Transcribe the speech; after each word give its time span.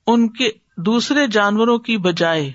ان 0.06 0.28
کے 0.28 0.50
دوسرے 0.76 1.26
جانوروں 1.26 1.78
کی 1.78 1.96
بجائے، 1.96 2.52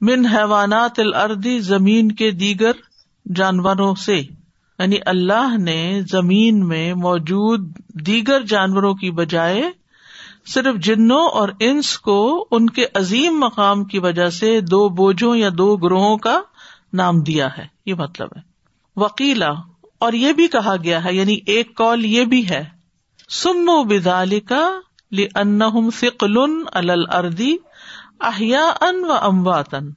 من 0.00 0.26
حیوانات 0.26 0.98
الردی 0.98 1.58
زمین 1.58 2.12
کے 2.12 2.30
دیگر 2.30 2.72
جانوروں 3.36 3.94
سے 3.94 4.16
یعنی 4.16 4.96
اللہ 5.06 5.58
نے 5.58 6.00
زمین 6.10 6.68
میں 6.68 6.94
موجود 6.94 7.78
دیگر 8.06 8.42
جانوروں 8.42 8.94
کی 8.94 9.10
بجائے 9.10 9.62
صرف 10.46 10.74
جنوں 10.76 11.28
اور 11.28 11.48
انس 11.60 11.98
کو 11.98 12.48
ان 12.50 12.70
کے 12.70 12.86
عظیم 12.94 13.40
مقام 13.40 13.84
کی 13.84 13.98
وجہ 13.98 14.28
سے 14.28 14.60
دو 14.60 14.88
بوجھوں 14.88 15.36
یا 15.36 15.48
دو 15.58 15.76
گروہوں 15.76 16.16
کا 16.16 16.40
نام 16.92 17.20
دیا 17.20 17.48
ہے، 17.58 17.66
یہ 17.86 17.94
مطلب 17.94 18.28
ہے۔ 18.36 18.40
وکیلا 18.96 19.50
اور 19.98 20.12
یہ 20.12 20.32
بھی 20.32 20.48
کہا 20.48 20.76
گیا 20.84 21.04
ہے 21.04 21.14
یعنی 21.14 21.38
ایک 21.46 21.74
کال 21.74 22.04
یہ 22.04 22.24
بھی 22.24 22.48
ہے۔ 22.48 22.64
سم 23.28 23.64
و 23.66 23.84
بدال 23.84 24.40
کا 24.40 24.78
ان 25.34 25.90
فکل 25.90 26.64
الردی 26.66 27.56
احیا 28.20 28.72
ان 28.80 29.04
و 29.04 29.12
امواتن۔ 29.12 29.90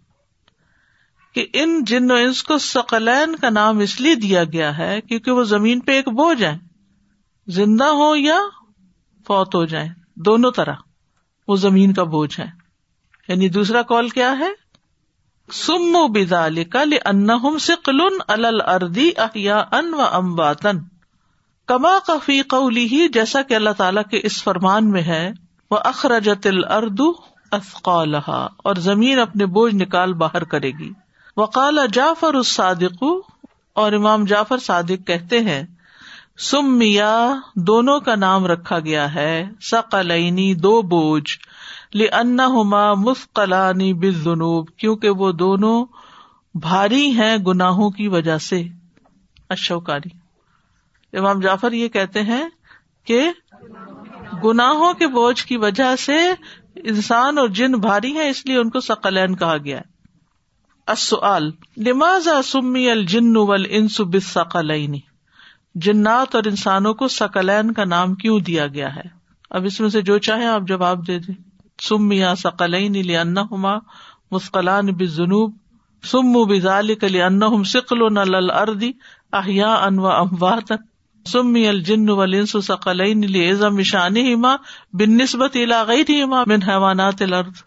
کہ 1.33 1.45
ان 1.53 1.83
جن 1.83 2.11
و 2.11 2.13
انس 2.13 2.43
کو 2.43 2.57
سقلین 2.57 3.35
کا 3.35 3.49
نام 3.49 3.79
اس 3.79 4.01
لیے 4.01 4.15
دیا 4.15 4.43
گیا 4.43 4.77
ہے 4.77 5.01
کیونکہ 5.01 5.31
وہ 5.31 5.43
زمین 5.43 5.79
پہ 5.79 5.91
ایک 5.91 6.09
بوجھ 6.09 6.43
ہے 6.43 6.57
زندہ 7.47 7.83
ہو 7.83 8.15
یا 8.15 8.39
فوت 9.27 9.55
ہو 9.55 9.65
جائیں۔ 9.65 9.89
دونوں 10.15 10.51
طرح، 10.51 10.73
وہ 11.47 11.55
زمین 11.55 11.93
کا 11.93 12.03
بوجھ 12.03 12.39
ہے۔ 12.39 12.45
یعنی 13.27 13.49
دوسرا 13.49 13.81
کال 13.81 14.09
کیا 14.09 14.39
ہے؟ 14.39 14.49
سم 15.51 15.95
و 15.95 16.07
بدال 16.07 16.63
کل 16.63 16.93
ان 17.05 17.27
سکل 17.59 17.99
الردی 18.27 19.11
احیا 19.17 19.57
ان 19.71 19.93
و 19.93 20.01
امباتن 20.11 20.77
کما 21.65 21.99
کفی 22.07 22.41
قولی 22.41 22.85
ہی 22.85 23.07
جیسا 23.07 23.41
کہ 23.41 23.53
اللہ 23.53 23.69
تعالیٰ 23.77 24.03
کے 24.11 24.19
اس 24.23 24.43
فرمان 24.43 24.91
میں 24.91 25.01
ہے 25.01 25.31
وہ 25.71 25.77
اخرجت 25.77 26.47
الردو 26.47 27.13
اثقالحا 27.51 28.47
اور 28.57 28.75
زمین 28.75 29.19
اپنے 29.19 29.45
بوجھ 29.45 29.75
نکال 29.75 30.13
باہر 30.13 30.43
کرے 30.43 30.71
گی۔ 30.71 30.91
وقال 31.37 31.79
جعفر 31.93 32.33
الصادق، 32.33 33.03
اور 33.73 33.91
امام 33.91 34.25
جعفر 34.25 34.57
صادق 34.57 35.07
کہتے 35.07 35.39
ہیں 35.39 35.63
سم 36.39 36.77
میا 36.77 37.35
دونوں 37.55 37.99
کا 37.99 38.15
نام 38.15 38.45
رکھا 38.45 38.79
گیا 38.79 39.15
ہے۔ 39.15 39.49
سقلینی، 39.61 40.53
دو 40.53 40.81
بوجھ۔ 40.81 41.37
ہوما 42.41 42.93
مسقلانی 42.93 43.93
بنوب 43.93 44.69
کیونکہ 44.77 45.09
وہ 45.09 45.31
دونوں 45.31 45.85
بھاری 46.53 47.09
ہیں 47.09 47.37
گناہوں 47.37 47.89
کی 47.89 48.07
وجہ 48.07 48.37
سے۔ 48.37 48.63
اشوکاری 49.49 50.09
امام 51.17 51.39
جعفر 51.39 51.71
یہ 51.71 51.87
کہتے 51.87 52.21
ہیں 52.21 52.49
کہ 53.05 53.31
گناہوں 54.43 54.93
کے 54.93 55.07
بوجھ 55.07 55.45
کی 55.45 55.57
وجہ 55.57 55.95
سے 55.95 56.17
انسان 56.75 57.37
اور 57.37 57.47
جن 57.47 57.71
بھاری 57.71 58.13
ہیں، 58.13 58.29
اس 58.29 58.45
لیے 58.45 58.57
ان 58.57 58.69
کو 58.69 58.79
سقلین 58.79 59.35
کہا 59.35 59.57
گیا 59.57 59.77
ہے۔ 59.77 59.95
نماز 61.77 62.27
سمی 62.43 62.89
الجن 62.89 63.37
ول 63.37 63.65
انس 63.69 64.01
جنات 65.75 66.35
اور 66.35 66.43
انسانوں 66.43 66.93
کو 66.93 67.07
سکلین 67.07 67.73
کا 67.73 67.85
نام 67.85 68.15
کیوں 68.15 68.39
دیا 68.39 68.67
گیا 68.67 68.95
ہے؟ 68.95 69.01
اب 69.49 69.65
اس 69.65 69.79
میں 69.79 69.89
سے 69.89 70.01
جو 70.01 70.17
چاہے 70.17 70.45
آپ 70.45 70.61
جواب 70.61 71.07
دے 71.07 71.19
دیں۔ 71.19 71.55
سم 71.81 72.11
یا 72.11 72.35
سقلین 72.35 73.37
ہوما 73.51 73.73
مسقلان 74.31 74.85
بنوب 74.85 75.53
سم 76.03 76.43
بزال 76.43 76.95
کلی 76.95 77.21
ان 77.21 77.63
سکل 77.63 78.01
و 78.01 78.09
نل 78.09 78.51
اردی 78.51 78.91
احیا 79.33 79.73
ان 79.73 79.99
و 79.99 80.07
اموات 80.07 80.73
سم 81.25 81.53
الجن 81.69 82.09
ولنس 82.09 82.55
سقلین 82.63 83.49
ازم 83.51 83.81
شانی 83.81 84.33
ہما 84.33 84.55
بن 84.93 85.17
نسبت 85.17 85.55
علاقی 85.55 86.23
ہما 86.23 86.43
بن 86.43 86.63
حیوانات 86.63 87.21
الارض 87.21 87.63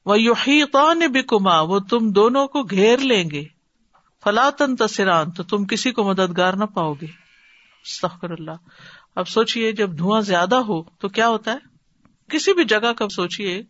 وہ 0.05 0.21
یوحیطان 0.21 0.99
بکما، 0.99 1.61
وہ 1.61 1.79
تم 1.79 2.11
دونوں 2.11 2.47
کو 2.47 2.63
گھیر 2.63 2.97
لیں 2.97 3.29
گے۔ 3.29 3.43
فلاطن 4.23 4.75
تصران 4.75 5.31
تو 5.31 5.43
تم 5.43 5.65
کسی 5.65 5.91
کو 5.91 6.03
مددگار 6.03 6.53
نہ 6.53 6.63
پاؤ 6.63 6.93
گے۔ 6.93 7.07
سخر 7.85 8.31
اللہ۔ 8.31 8.51
اب 9.15 9.27
سوچیے 9.27 9.71
جب 9.71 9.97
دھواں 9.97 10.21
زیادہ 10.21 10.55
ہو 10.55 10.83
تو 10.83 11.09
کیا 11.09 11.27
ہوتا 11.27 11.51
ہے؟ 11.51 11.57
کسی 12.29 12.53
بھی 12.53 12.63
جگہ 12.63 12.93
کا 12.93 13.09
سوچیے 13.09 13.63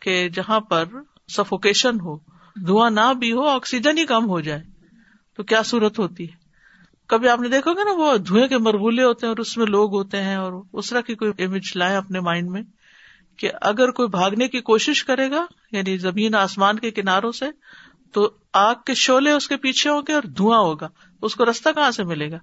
کہ 0.00 0.28
جہاں 0.28 0.60
پر 0.60 0.84
سفوکیشن 1.28 2.00
ہو، 2.00 2.16
دھواں 2.66 2.90
نہ 2.90 3.14
بھی 3.14 3.32
ہو، 3.32 3.48
آکسیجن 3.48 3.98
ہی 3.98 4.06
کم 4.06 4.28
ہو 4.28 4.40
جائے، 4.40 4.62
تو 5.36 5.42
کیا 5.42 5.62
صورت 5.62 5.98
ہوتی 5.98 6.30
ہے؟ 6.30 6.41
کبھی 7.12 7.28
آپ 7.28 7.40
نے 7.40 7.48
دیکھو 7.48 7.72
گے 7.72 7.84
نا 7.84 7.92
وہ 7.92 8.16
دھوئیں 8.16 8.48
کے 8.48 8.58
مرغولے 8.58 9.02
ہوتے 9.04 9.26
ہیں 9.26 9.28
اور 9.28 9.38
اس 9.38 9.56
میں 9.56 9.66
لوگ 9.66 9.94
ہوتے 9.94 10.22
ہیں 10.22 10.36
اور 10.36 10.62
اس 10.72 10.90
طرح 10.90 11.00
کی 11.00 11.14
کوئی 11.14 11.44
امیج 11.44 11.62
لائے 11.74 11.96
اپنے 11.96 12.20
مائنڈ 12.20 12.50
میں 12.50 12.62
کہ 13.36 13.50
اگر 13.60 13.90
کوئی 13.90 14.08
بھاگنے 14.08 14.48
کی 14.48 14.60
کوشش 14.60 15.04
کرے 15.04 15.30
گا 15.30 15.46
یعنی 15.72 15.96
زمین 15.96 16.34
آسمان 16.34 16.78
کے 16.78 16.90
کناروں 16.90 17.32
سے، 17.32 17.44
تو 18.12 18.30
آگ 18.52 18.74
کے 18.86 18.94
شولے 18.94 19.30
اس 19.30 19.48
کے 19.48 19.56
پیچھے 19.56 19.90
ہوں 19.90 20.02
گے 20.08 20.12
اور 20.12 20.22
دھواں 20.22 20.58
ہوگا۔ 20.58 20.88
اس 21.22 21.34
کو 21.34 21.44
رستہ 21.44 21.68
کہاں 21.74 21.90
سے 21.90 22.04
ملے 22.04 22.30
گا؟ 22.30 22.36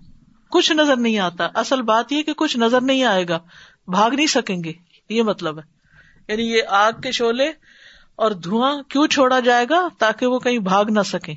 کچھ 0.49 0.71
نظر 0.71 0.95
نہیں 0.95 1.19
آتا۔ 1.19 1.47
اصل 1.55 1.81
بات 1.81 2.11
یہ 2.11 2.23
کہ 2.23 2.33
کچھ 2.33 2.57
نظر 2.57 2.81
نہیں 2.81 3.03
آئے 3.03 3.27
گا۔ 3.27 3.39
بھاگ 3.87 4.11
نہیں 4.11 4.27
سکیں 4.27 4.63
گے۔ 4.63 4.73
یہ 5.09 5.23
مطلب 5.23 5.59
ہے۔ 5.59 5.63
یعنی 6.27 6.43
یہ 6.43 6.61
آگ 6.67 6.91
کے 7.03 7.11
شولے 7.11 7.51
اور 8.15 8.31
دھواں 8.31 8.81
کیوں 8.89 9.07
چھوڑا 9.07 9.39
جائے 9.39 9.65
گا 9.69 9.87
تاکہ 9.99 10.25
وہ 10.25 10.39
کہیں 10.39 10.59
بھاگ 10.59 10.85
نہ 10.89 11.01
سکے 11.05 11.33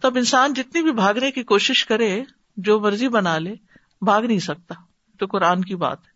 تب 0.00 0.16
انسان 0.16 0.54
جتنی 0.54 0.82
بھی 0.82 0.92
بھاگنے 0.92 1.30
کی 1.30 1.42
کوشش 1.42 1.86
کرے 1.86 2.22
جو 2.56 2.80
مرضی 2.80 3.08
بنا 3.08 3.38
لے، 3.38 3.54
بھاگ 4.00 4.22
نہیں 4.22 4.38
سکتا، 4.38 4.74
تو 5.18 5.26
قرآن 5.26 5.64
کی 5.64 5.76
بات 5.76 5.98
ہے۔ 6.00 6.14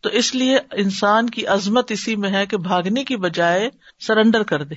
تو 0.00 0.08
اس 0.08 0.34
لیے 0.34 0.58
انسان 0.72 1.30
کی 1.30 1.46
عظمت 1.46 1.90
اسی 1.90 2.16
میں 2.16 2.30
ہے 2.30 2.46
کہ 2.46 2.56
بھاگنے 2.56 3.04
کی 3.04 3.16
بجائے 3.16 3.70
سرنڈر 4.00 4.42
کر 4.42 4.64
دے۔ 4.64 4.74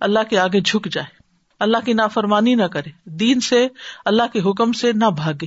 اللہ 0.00 0.18
کے 0.30 0.38
آگے 0.38 0.60
جھک 0.60 0.88
جائے۔ 0.92 1.06
اللہ 1.60 1.76
کی 1.84 1.92
نافرمانی 1.92 2.54
نہ 2.54 2.64
کرے۔ 2.64 2.90
دین 3.04 3.40
سے، 3.40 3.68
اللہ 4.04 4.22
کے 4.32 4.40
حکم 4.40 4.72
سے 4.72 4.92
نہ 4.92 5.04
بھاگے۔ 5.04 5.46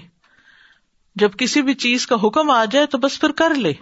جب 1.15 1.31
کسی 1.37 1.61
بھی 1.61 1.73
چیز 1.73 2.07
کا 2.07 2.15
حکم 2.23 2.51
آ 2.51 2.65
جائے 2.65 2.85
تو 2.85 2.97
بس 2.97 3.19
پھر 3.19 3.31
کر 3.31 3.55
لے۔ 3.55 3.73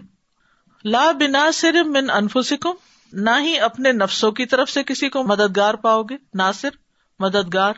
لا 0.86 1.12
بنا 1.12 1.52
صرف 1.54 1.86
من 1.86 2.10
انفسکم، 2.10 2.72
نہ 3.14 3.30
ہی 3.40 3.60
اپنے 3.60 3.92
نفسوں 3.92 4.32
کی 4.32 4.46
طرف 4.46 4.70
سے 4.70 4.84
کسی 4.84 5.10
کو 5.10 5.24
مددگار 5.24 5.74
پاؤ 5.74 6.04
گے۔ 6.04 6.18
نہ 6.34 6.52
صرف 6.54 6.74
مددگار۔ 7.20 7.74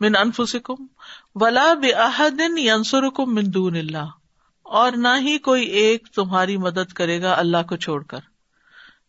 من 0.00 0.16
انفسکم 0.16 0.86
ولا 1.34 1.74
بحدن 1.74 2.58
ینسرکم 2.58 3.34
من 3.34 3.54
دون 3.54 3.76
اللہ، 3.76 4.08
اور 4.62 4.92
نہ 4.92 5.08
ہی 5.20 5.38
کوئی 5.38 5.64
ایک 5.64 6.08
تمہاری 6.14 6.56
مدد 6.56 6.92
کرے 6.92 7.22
گا 7.22 7.34
اللہ 7.38 7.62
کو 7.68 7.76
چھوڑ 7.76 8.02
کر۔ 8.02 8.20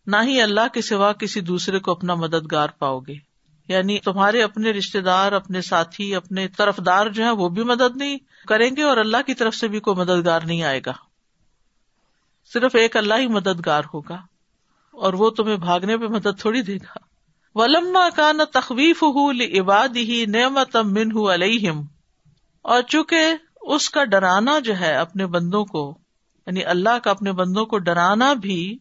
نہ 0.07 0.15
ہی 0.23 0.41
اللہ 0.41 0.67
کے 0.73 0.81
سوا 0.81 1.13
کسی 1.13 1.41
دوسرے 1.41 1.79
کو 1.79 1.91
اپنا 1.91 2.15
مددگار 2.15 2.69
پاؤ 2.79 2.99
گے۔ 2.99 3.13
یعنی 3.67 3.99
تمہارے 3.99 4.43
اپنے 4.43 4.71
رشتے 4.71 5.01
دار، 5.01 5.31
اپنے 5.31 5.61
ساتھی، 5.61 6.15
اپنے 6.15 6.47
طرف 6.47 6.77
دار 6.85 7.07
جو 7.07 7.23
ہے 7.23 7.31
وہ 7.31 7.49
بھی 7.49 7.63
مدد 7.63 7.97
نہیں 7.97 8.17
کریں 8.47 8.75
گے 8.75 8.83
اور 8.83 8.97
اللہ 8.97 9.17
کی 9.25 9.33
طرف 9.33 9.55
سے 9.55 9.67
بھی 9.67 9.79
کوئی 9.79 9.97
مددگار 9.97 10.41
نہیں 10.41 10.63
آئے 10.63 10.81
گا۔ 10.85 10.93
صرف 12.53 12.75
ایک 12.75 12.97
اللہ 12.97 13.13
ہی 13.13 13.27
مددگار 13.27 13.83
ہوگا 13.93 14.17
اور 14.91 15.13
وہ 15.13 15.29
تمہیں 15.29 15.57
بھاگنے 15.57 15.97
پہ 15.97 16.07
مدد 16.07 16.39
تھوڑی 16.39 16.61
دے 16.61 16.75
گا۔ 16.75 17.10
ولما 17.55 18.09
کا 18.15 18.31
نہ 18.31 18.43
تخویف 18.43 19.03
عباد 19.59 19.95
ہی 19.95 20.25
نعمت 20.25 20.75
من 20.75 21.31
علیہم۔ 21.33 21.83
اور 22.61 22.81
چونکہ 22.81 23.35
اس 23.61 23.89
کا 23.89 24.03
ڈرانا 24.03 24.59
جو 24.59 24.79
ہے 24.79 24.95
اپنے 24.95 25.25
بندوں 25.25 25.65
کو 25.65 25.97
یعنی 26.47 26.63
اللہ 26.65 26.99
کا 27.03 27.11
اپنے 27.11 27.31
بندوں 27.31 27.65
کو 27.65 27.77
ڈرانا 27.77 28.33
بھی 28.33 28.77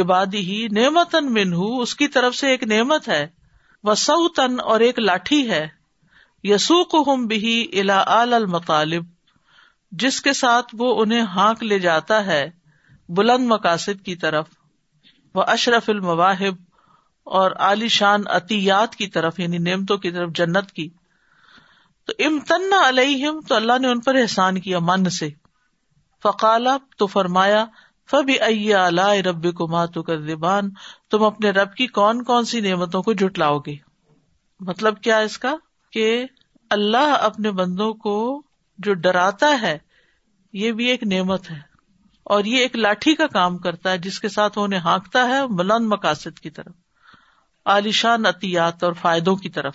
عبادی 0.00 0.38
ہی 0.38 0.68
نعمت 0.68 1.14
من 1.14 1.54
اس 1.80 1.94
کی 1.94 2.08
طرف 2.08 2.34
سے 2.34 2.48
ایک 2.48 2.62
نعمت 2.62 3.08
ہے۔ 3.08 3.26
وہ 3.82 4.28
تن 4.28 4.60
اور 4.60 4.80
ایک 4.80 4.98
لاٹھی 4.98 5.50
ہے۔ 5.50 5.68
یسوق 6.44 7.08
ہم 7.08 7.26
بھی 7.26 7.80
الا 7.80 8.04
المطالب۔ 8.06 9.04
جس 9.92 10.20
کے 10.20 10.32
ساتھ 10.32 10.74
وہ 10.78 11.02
انہیں 11.02 11.20
ہانک 11.20 11.62
لے 11.62 11.78
جاتا 11.78 12.26
ہے 12.26 12.50
بلند 13.08 13.46
مقاصد 13.46 14.04
کی 14.04 14.16
طرف۔ 14.16 14.46
وہ 15.34 15.42
اشرف 15.46 15.88
المواہب۔ 15.88 16.73
اور 17.24 17.50
علی 17.50 17.88
شان 17.88 18.22
عطیات 18.26 18.96
کی 18.96 19.06
طرف 19.06 19.40
یعنی 19.40 19.58
نعمتوں 19.58 19.98
کی 19.98 20.10
طرف 20.10 20.30
جنت 20.34 20.72
کی۔ 20.72 20.88
تو 22.04 22.12
امتن 22.18 22.72
علیہم، 22.86 23.40
تو 23.48 23.54
اللہ 23.54 23.72
نے 23.80 23.88
ان 23.88 24.00
پر 24.00 24.14
احسان 24.14 24.60
کیا 24.60 24.78
من 24.78 25.10
سے۔ 25.10 25.28
فقالا، 26.22 26.76
تو 26.98 27.06
فرمایا 27.06 27.64
فبی 28.10 28.74
اللہ 28.74 29.08
رب 29.08 29.54
کو 29.54 29.68
ماتو 29.68 30.02
کر 30.02 30.20
زبان 30.20 30.70
تم 31.10 31.22
اپنے 31.22 31.50
رب 31.50 31.74
کی 31.74 31.86
کون 31.86 32.24
کون 32.24 32.44
سی 32.44 32.60
نعمتوں 32.60 33.02
کو 33.02 33.12
جٹلاؤ 33.12 33.58
گے؟ 33.58 33.76
مطلب 34.60 35.00
کیا 35.00 35.18
اس 35.18 35.38
کا؟ 35.38 35.54
کہ 35.92 36.24
اللہ 36.70 37.16
اپنے 37.20 37.50
بندوں 37.50 37.94
کو 37.94 38.42
جو 38.78 38.94
ڈراتا 38.94 39.60
ہے، 39.62 39.78
یہ 40.52 40.72
بھی 40.72 40.84
ایک 40.84 41.02
نعمت 41.02 41.50
ہے۔ 41.50 41.60
اور 42.22 42.44
یہ 42.44 42.58
ایک 42.58 42.76
لاٹھی 42.76 43.14
کا 43.14 43.26
کام 43.26 43.58
کرتا 43.58 43.90
ہے، 43.90 43.98
جس 43.98 44.20
کے 44.20 44.28
ساتھ 44.28 44.58
انہیں 44.62 44.80
ہانکتا 44.80 45.28
ہے، 45.28 45.46
بلند 45.46 45.86
مقاصد 45.86 46.38
کی 46.38 46.50
طرف۔ 46.50 46.83
عالیشان 47.66 48.26
عطیات 48.26 48.84
اور 48.84 48.92
فائدوں 48.92 49.36
کی 49.36 49.48
طرف۔ 49.48 49.74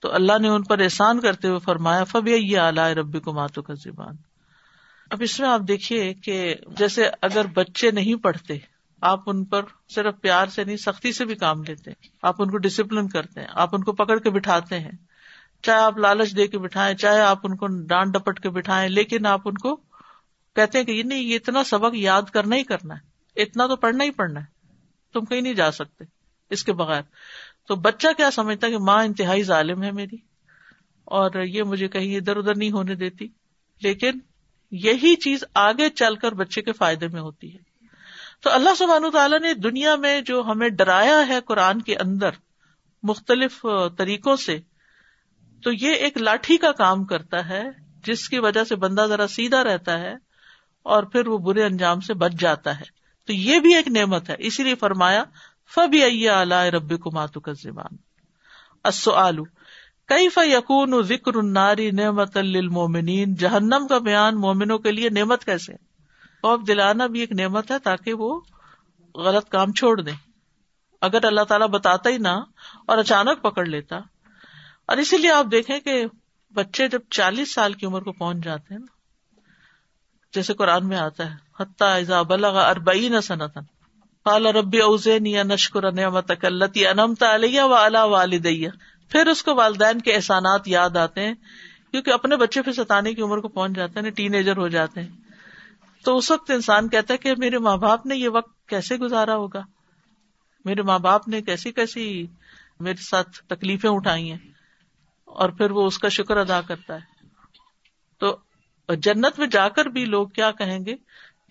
تو 0.00 0.12
اللہ 0.12 0.38
نے 0.40 0.48
ان 0.48 0.62
پر 0.62 0.78
احسان 0.78 1.20
کرتے 1.20 1.48
ہوئے 1.48 1.58
فرمایا 1.58 2.04
فب 2.04 2.28
یہ 2.28 2.58
اعلی 2.58 2.94
ربی 2.94 3.20
کو 3.20 3.32
ماتو 3.32 3.62
کا 3.62 3.74
زبان 3.74 4.16
اب 5.10 5.18
اس 5.20 5.40
میں 5.40 5.48
آپ 5.48 5.60
دیکھیے 5.68 6.14
کہ 6.14 6.54
جیسے 6.78 7.08
اگر 7.22 7.46
بچے 7.46 7.90
نہیں 7.90 8.14
پڑھتے، 8.14 8.58
آپ 9.00 9.20
ان 9.26 9.44
پر 9.44 9.62
صرف 9.88 10.20
پیار 10.20 10.46
سے 10.46 10.64
نہیں، 10.64 10.76
سختی 10.76 11.12
سے 11.12 11.24
بھی 11.24 11.34
کام 11.34 11.62
لیتے 11.62 11.90
آپ 12.22 12.42
ان 12.42 12.50
کو 12.50 12.56
ڈسپلن 12.56 13.08
کرتے 13.08 13.40
ہیں، 13.40 13.48
آپ 13.54 13.74
ان 13.74 13.84
کو 13.84 13.92
پکڑ 13.92 14.18
کے 14.18 14.30
بٹھاتے 14.30 14.78
ہیں۔ 14.80 14.90
چاہے 15.62 15.80
آپ 15.80 15.98
لالچ 15.98 16.36
دے 16.36 16.46
کے 16.46 16.58
بٹھائیں، 16.58 16.96
چاہے 16.96 17.20
آپ 17.20 17.38
ان 17.44 17.56
کو 17.56 17.66
ڈانٹ 17.66 18.14
ڈپٹ 18.14 18.40
کے 18.40 18.50
بٹھائیں، 18.50 18.88
لیکن 18.88 19.26
آپ 19.26 19.40
ان 19.44 19.54
کو 19.54 19.76
کہتے 20.56 20.78
ہیں 20.78 20.84
کہ 20.84 20.92
یہ 20.92 21.02
نہیں، 21.02 21.22
یہ 21.22 21.36
اتنا 21.36 21.64
سبق 21.64 21.94
یاد 21.94 22.22
کرنا 22.22 22.56
ہی 22.56 22.62
کرنا 22.62 22.94
ہے، 22.94 23.42
اتنا 23.42 23.66
تو 23.66 23.76
پڑھنا 23.76 24.04
ہی 24.04 24.10
پڑھنا 24.10 24.40
ہے، 24.40 24.46
تم 25.12 25.24
کہیں 25.24 25.40
نہیں 25.40 25.54
جا 25.54 25.70
سکتے۔ 25.70 26.19
اس 26.50 26.64
کے 26.64 26.72
بغیر۔ 26.72 27.02
تو 27.68 27.76
بچہ 27.76 28.08
کیا 28.16 28.30
سمجھتا 28.30 28.68
کہ 28.68 28.78
ماں 28.78 29.04
انتہائی 29.04 29.42
ظالم 29.42 29.82
ہے 29.82 29.90
میری؟ 29.90 30.16
اور 31.04 31.42
یہ 31.42 31.62
مجھے 31.62 31.88
کہیں 31.88 32.16
ادھر 32.16 32.36
ادھر 32.36 32.56
نہیں 32.56 32.70
ہونے 32.70 32.94
دیتی۔ 32.94 33.28
لیکن 33.82 34.10
یہی 34.70 35.16
چیز 35.16 35.44
آگے 35.54 35.90
چل 35.90 36.16
کر 36.16 36.32
بچے 36.32 36.62
کے 36.62 36.72
فائدے 36.72 37.08
میں 37.08 37.20
ہوتی 37.20 37.54
ہے۔ 37.54 37.58
تو 38.42 38.50
اللہ 38.50 38.74
سبحان 38.78 39.10
تعالیٰ 39.12 39.40
نے 39.40 39.54
دنیا 39.54 39.96
میں 39.96 40.20
جو 40.20 40.42
ہمیں 40.42 40.68
ڈرایا 40.68 41.28
ہے 41.28 41.40
قرآن 41.40 41.82
کے 41.82 41.96
اندر 41.96 42.30
مختلف 43.02 43.66
طریقوں 43.98 44.36
سے، 44.36 44.60
تو 45.62 45.72
یہ 45.72 45.92
ایک 45.92 46.18
لاٹھی 46.18 46.56
کا 46.56 46.72
کام 46.72 47.04
کرتا 47.04 47.48
ہے، 47.48 47.62
جس 48.06 48.28
کی 48.28 48.38
وجہ 48.38 48.64
سے 48.64 48.76
بندہ 48.76 49.06
ذرا 49.08 49.28
سیدھا 49.28 49.64
رہتا 49.64 49.98
ہے 49.98 50.14
اور 50.82 51.02
پھر 51.02 51.28
وہ 51.28 51.38
برے 51.38 51.64
انجام 51.64 52.00
سے 52.00 52.14
بچ 52.14 52.32
جاتا 52.32 52.78
ہے۔ 52.78 52.84
تو 53.26 53.32
یہ 53.32 53.58
بھی 53.58 53.74
ایک 53.74 53.88
نعمت 53.88 54.30
ہے۔ 54.30 54.34
اسی 54.38 54.62
لیے 54.62 54.74
فرمایا 54.74 55.24
فبی 55.74 56.28
ربی 56.70 56.96
کو 56.96 57.10
ماتو 57.10 57.40
کا 57.40 57.52
زبان 57.52 57.96
آلو 59.14 59.44
کئی 60.08 60.28
یقون 60.36 61.02
ذکر 61.02 61.34
الناری 61.34 61.90
نعمت 61.90 62.36
المومنین 62.36 63.34
جہنم 63.34 63.86
کا 63.88 63.98
بیان 63.98 64.40
مومنوں 64.40 64.78
کے 64.78 64.92
لیے 64.92 65.08
نعمت 65.08 65.44
کیسے 65.44 65.72
خوف 66.42 66.60
دلانا 66.68 67.06
بھی 67.06 67.20
ایک 67.20 67.32
نعمت 67.32 67.70
ہے 67.70 67.78
تاکہ 67.78 68.14
وہ 68.14 68.40
غلط 69.14 69.48
کام 69.48 69.72
چھوڑ 69.72 70.00
دیں۔ 70.00 70.16
اگر 71.00 71.24
اللہ 71.24 71.40
تعالیٰ 71.40 71.68
بتاتا 71.68 72.10
ہی 72.10 72.18
نہ 72.18 72.28
اور 72.86 72.98
اچانک 72.98 73.42
پکڑ 73.42 73.66
لیتا۔ 73.66 73.96
اور 74.86 74.96
اسی 74.96 75.16
لیے 75.16 75.32
آپ 75.32 75.46
دیکھیں 75.50 75.80
کہ 75.80 76.04
بچے 76.54 76.88
جب 76.88 77.00
چالیس 77.10 77.54
سال 77.54 77.72
کی 77.72 77.86
عمر 77.86 78.02
کو 78.02 78.12
پہنچ 78.12 78.44
جاتے 78.44 78.74
ہیں 78.74 78.80
نا، 78.80 78.96
جیسے 80.32 80.54
قرآن 80.54 80.88
میں 80.88 80.98
آتا 80.98 81.30
ہے، 81.30 81.62
حتیٰ 81.62 82.24
بلغ 82.24 82.56
اربعین 82.56 83.20
سنتن 83.20 83.79
قال 84.26 84.46
ربی 84.46 84.80
اوزین 84.80 85.26
یا 85.26 85.42
نشکر 85.42 85.90
نعمت 85.92 86.30
کلتی 86.40 86.86
انمتا 86.86 87.34
علیہ 87.34 87.62
و 87.62 87.74
علا 87.76 88.04
والدیہ 88.04 88.68
پھر 89.10 89.26
اس 89.26 89.42
کو 89.42 89.54
والدین 89.54 90.00
کے 90.00 90.14
احسانات 90.14 90.68
یاد 90.68 90.96
آتے 90.96 91.20
ہیں، 91.20 91.34
کیونکہ 91.90 92.10
اپنے 92.10 92.36
بچے 92.36 92.62
پھر 92.62 92.72
ستانے 92.72 93.14
کی 93.14 93.22
عمر 93.22 93.38
کو 93.38 93.48
پہنچ 93.48 93.76
جاتے 93.76 94.00
ہیں 94.00 94.10
ٹین 94.10 94.34
ایجر 94.34 94.56
ہو 94.56 94.68
جاتے 94.68 95.00
ہیں۔ 95.00 95.08
تو 96.04 96.16
اس 96.16 96.30
وقت 96.30 96.50
انسان 96.50 96.88
کہتا 96.88 97.14
ہے 97.14 97.18
کہ 97.18 97.34
میرے 97.38 97.58
ماں 97.58 97.76
باپ 97.76 98.06
نے 98.06 98.16
یہ 98.16 98.28
وقت 98.28 98.68
کیسے 98.68 98.96
گزارا 98.96 99.36
ہوگا؟ 99.36 99.62
میرے 100.64 100.82
ماں 100.82 100.98
باپ 100.98 101.28
نے 101.28 101.40
کیسی 101.42 101.72
کیسی 101.72 102.06
میرے 102.80 103.02
ساتھ 103.02 103.42
تکلیفیں 103.48 103.90
اٹھائی 103.90 104.30
ہیں، 104.30 104.38
اور 105.28 105.48
پھر 105.48 105.70
وہ 105.70 105.86
اس 105.86 105.98
کا 105.98 106.08
شکر 106.10 106.36
ادا 106.36 106.60
کرتا 106.60 106.94
ہے۔ 106.94 107.18
تو 108.20 108.36
جنت 108.88 109.38
میں 109.38 109.46
جا 109.46 109.68
کر 109.68 109.86
بھی 109.86 110.04
لوگ 110.06 110.28
کیا 110.28 110.50
کہیں 110.50 110.78
گے؟ 110.86 110.94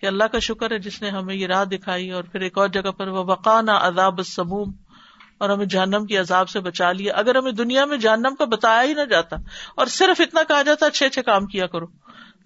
کہ 0.00 0.06
اللہ 0.06 0.24
کا 0.24 0.38
شکر 0.38 0.70
ہے 0.70 0.78
جس 0.78 1.02
نے 1.02 1.10
ہمیں 1.10 1.34
یہ 1.34 1.46
راہ 1.46 1.64
دکھائی 1.64 2.10
اور 2.10 2.24
پھر 2.24 2.40
ایک 2.40 2.58
اور 2.58 2.68
جگہ 2.68 2.90
پر 2.90 3.08
وہ 3.08 3.24
وقانا 3.24 3.78
عذاب 3.80 4.22
سموم 4.22 4.72
اور 5.38 5.50
ہمیں 5.50 5.66
جہنم 5.66 6.06
کی 6.06 6.16
عذاب 6.16 6.48
سے 6.48 6.60
بچا 6.60 6.92
لیا۔ 6.92 7.14
اگر 7.14 7.36
ہمیں 7.36 7.52
دنیا 7.52 7.84
میں 7.84 7.96
جہنم 7.96 8.34
کا 8.34 8.44
بتایا 8.44 8.82
ہی 8.82 8.94
نہ 8.94 9.00
جاتا 9.00 9.36
اور 9.76 9.86
صرف 9.86 10.20
اتنا 10.20 10.42
کہا 10.42 10.62
جاتا 10.62 10.86
اچھے 10.86 11.06
اچھے 11.06 11.22
کام 11.22 11.46
کیا 11.46 11.66
کرو۔ 11.66 11.86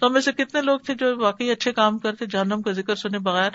تو 0.01 0.07
ہمیں 0.07 0.21
سے 0.21 0.33
کتنے 0.33 0.61
لوگ 0.61 0.79
تھے 0.79 0.95
جو 0.95 1.19
واقعی 1.19 1.51
اچھے 1.51 1.73
کام 1.73 1.99
کرتے، 1.99 2.27
جہنم 2.27 2.63
کا 2.63 2.73
ذکر 2.73 2.95
سنے 2.95 3.19
بغیر؟ 3.19 3.51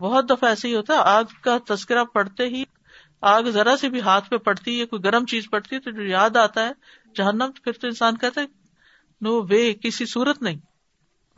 بہت 0.00 0.30
دفعہ 0.30 0.48
ایسے 0.48 0.68
ہی 0.68 0.76
ہوتا 0.76 0.94
ہے 0.94 0.98
آگ 0.98 1.24
کا 1.42 1.58
تذکرہ 1.68 2.04
پڑتے 2.04 2.46
ہی، 2.46 2.64
آگ 3.22 3.42
ذرا 3.42 3.76
سی 3.80 3.88
بھی 3.88 4.00
ہاتھ 4.00 4.30
پہ 4.30 4.36
پڑتی 4.36 4.80
ہے 4.80 4.86
کوئی 4.86 5.04
گرم 5.04 5.24
چیز 5.24 5.44
پڑتی 5.50 5.76
ہے 5.76 5.80
تو 5.80 5.90
جو 5.90 6.02
یاد 6.02 6.36
آتا 6.36 6.66
ہے، 6.66 6.70
جہنم 7.14 7.50
پھر 7.64 7.72
تو 7.72 7.86
انسان 7.86 8.16
کہتا 8.16 8.40
ہے 8.40 8.46
نو 9.20 9.42
وے 9.42 9.74
کسی 9.74 10.06
صورت 10.06 10.42
نہیں۔ 10.42 10.56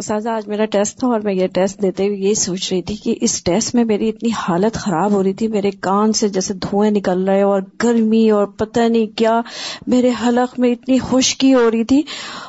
سازا 0.01 0.37
آج 0.37 0.49
میرا 0.49 0.65
ٹیسٹ 0.65 0.99
تھا 0.99 1.07
اور 1.07 1.21
میں 1.21 1.35
یہ 1.35 1.47
ٹیسٹ 1.47 1.83
دیتے 1.83 2.07
ہوئے 2.07 2.17
یہی 2.17 2.35
سوچ 2.35 2.73
رہی 2.73 2.83
تھی 2.83 2.97
کہ 2.97 3.15
اس 3.21 3.45
ٹیسٹ 3.45 3.75
میں 3.75 3.85
میری 3.85 4.09
اتنی 4.09 4.31
حالت 4.31 4.75
خراب 4.75 5.11
ہو 5.11 5.23
رہی 5.23 5.33
تھی 5.33 5.49
میرے 5.49 5.71
کان 5.71 6.13
سے 6.13 6.29
جیسے 6.29 6.55
دھوئیں 6.55 6.91
نکل 6.91 7.29
رہے 7.29 7.43
اور 7.43 7.63
گرمی 7.83 8.31
اور 8.31 8.47
پتہ 8.47 8.81
نہیں 8.81 9.07
کیا 9.07 9.41
میرے 9.87 10.11
حلق 10.25 10.59
میں 10.59 10.71
اتنی 10.71 10.99
خشکی 11.11 11.55
ہو 11.55 11.71
رہی 11.71 11.85
تھی 11.85 12.03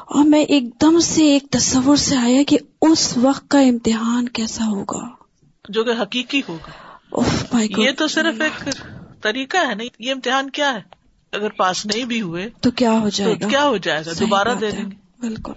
اور 0.08 0.26
میں 0.26 0.42
ایک 0.42 0.82
دم 0.82 1.00
سے 1.00 1.24
ایک 1.26 1.44
تصور 1.52 1.96
سے 1.96 2.18
آیا 2.18 2.42
کہ 2.48 2.58
اس 2.82 3.18
وقت 3.18 3.50
کا 3.50 3.60
امتحان 3.60 4.30
کیسا 4.30 4.66
ہوگا۔ 4.68 5.08
جو 5.70 5.84
کہ 5.84 6.02
حقیقی 6.02 6.42
ہوگا۔ 6.50 6.82
یہ 7.78 7.92
تو 7.98 8.08
صرف 8.08 8.42
ایک 8.42 8.70
طریقہ 9.22 9.58
ہے 9.70 9.76
نہیں 9.76 9.90
یہ 10.00 10.12
امتحان 10.12 10.50
کیا 10.50 10.74
ہے؟ 10.74 10.82
اگر 11.32 11.50
پاس 11.50 11.86
نہیں 11.86 12.06
بھی 12.06 12.22
ہوئے 12.22 12.50
تو 12.62 12.72
کیا 12.72 12.92
ہو 12.92 13.10
جائے 13.10 13.36
گا؟ 13.42 13.48
کیا 13.48 13.68
ہو 13.68 13.78
جائے 13.78 14.04
گا؟ 14.06 14.12
دوبارہ 14.20 14.50
دے 14.62 14.72
دیں 14.72 14.86
گے۔ 14.86 14.96
بالکل۔ 15.20 15.52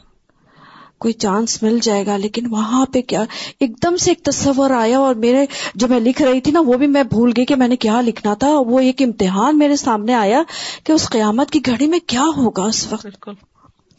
کوئی 1.04 1.14
چانس 1.14 1.62
مل 1.62 1.78
جائے 1.82 2.06
گا، 2.06 2.16
لیکن 2.16 2.46
وہاں 2.50 2.86
پہ 2.86 3.00
کیا 3.00 3.24
ایک 3.60 3.82
دم 3.82 3.96
سے 3.96 4.10
ایک 4.10 4.22
تصور 4.22 4.70
آیا 4.70 4.98
اور 4.98 5.14
میرے 5.14 5.46
جو 5.74 5.88
میں 5.88 6.00
لکھ 6.00 6.22
رہی 6.22 6.40
تھی 6.40 6.52
نا، 6.52 6.60
وہ 6.60 6.74
بھی 6.74 6.86
میں 6.86 7.02
بھول 7.02 7.32
گئی 7.36 7.44
کہ 7.44 7.56
میں 7.56 7.68
نے 7.68 7.76
کیا 7.76 8.00
لکھنا 8.00 8.34
تھا۔ 8.34 8.48
وہ 8.48 8.80
ایک 8.80 9.02
امتحان 9.02 9.58
میرے 9.58 9.76
سامنے 9.76 10.14
آیا 10.14 10.42
کہ 10.84 10.92
اس 10.92 11.10
قیامت 11.10 11.50
کی 11.50 11.60
گھڑی 11.66 11.86
میں 11.86 11.98
کیا 12.06 12.24
ہوگا 12.36 12.62
اس 12.62 12.92
وقت۔ 12.92 13.06
بالکل۔ 13.06 13.32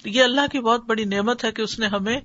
یہ 0.06 0.24
اللہ 0.24 0.42
کی 0.52 0.60
بہت 0.60 0.86
بڑی 0.86 1.04
نعمت 1.04 1.46
ہے 1.46 1.52
کہ 1.52 1.62
اس 1.62 1.80
نے 1.80 1.88
ہمیں 1.88 2.22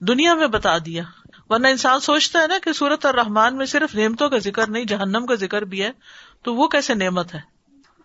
دنیا 0.00 0.34
میں 0.34 0.46
بتا 0.46 0.78
دیا۔ 0.78 1.02
ورنہ 1.50 1.66
انسان 1.66 2.00
سوچتا 2.00 2.42
ہے 2.42 2.46
نا 2.46 2.54
کہ 2.64 2.72
سورت 2.72 3.06
اور 3.06 3.14
رحمان 3.14 3.56
میں 3.56 3.66
صرف 3.66 3.94
نعمتوں 3.94 4.28
کا 4.28 4.38
ذکر 4.38 4.70
نہیں، 4.70 4.84
جہنم 4.84 5.26
کا 5.26 5.34
ذکر 5.34 5.62
بھی 5.62 5.82
ہے، 5.82 5.90
تو 6.42 6.54
وہ 6.54 6.68
کیسے 6.68 6.94
نعمت 6.94 7.34
ہے؟ 7.34 7.53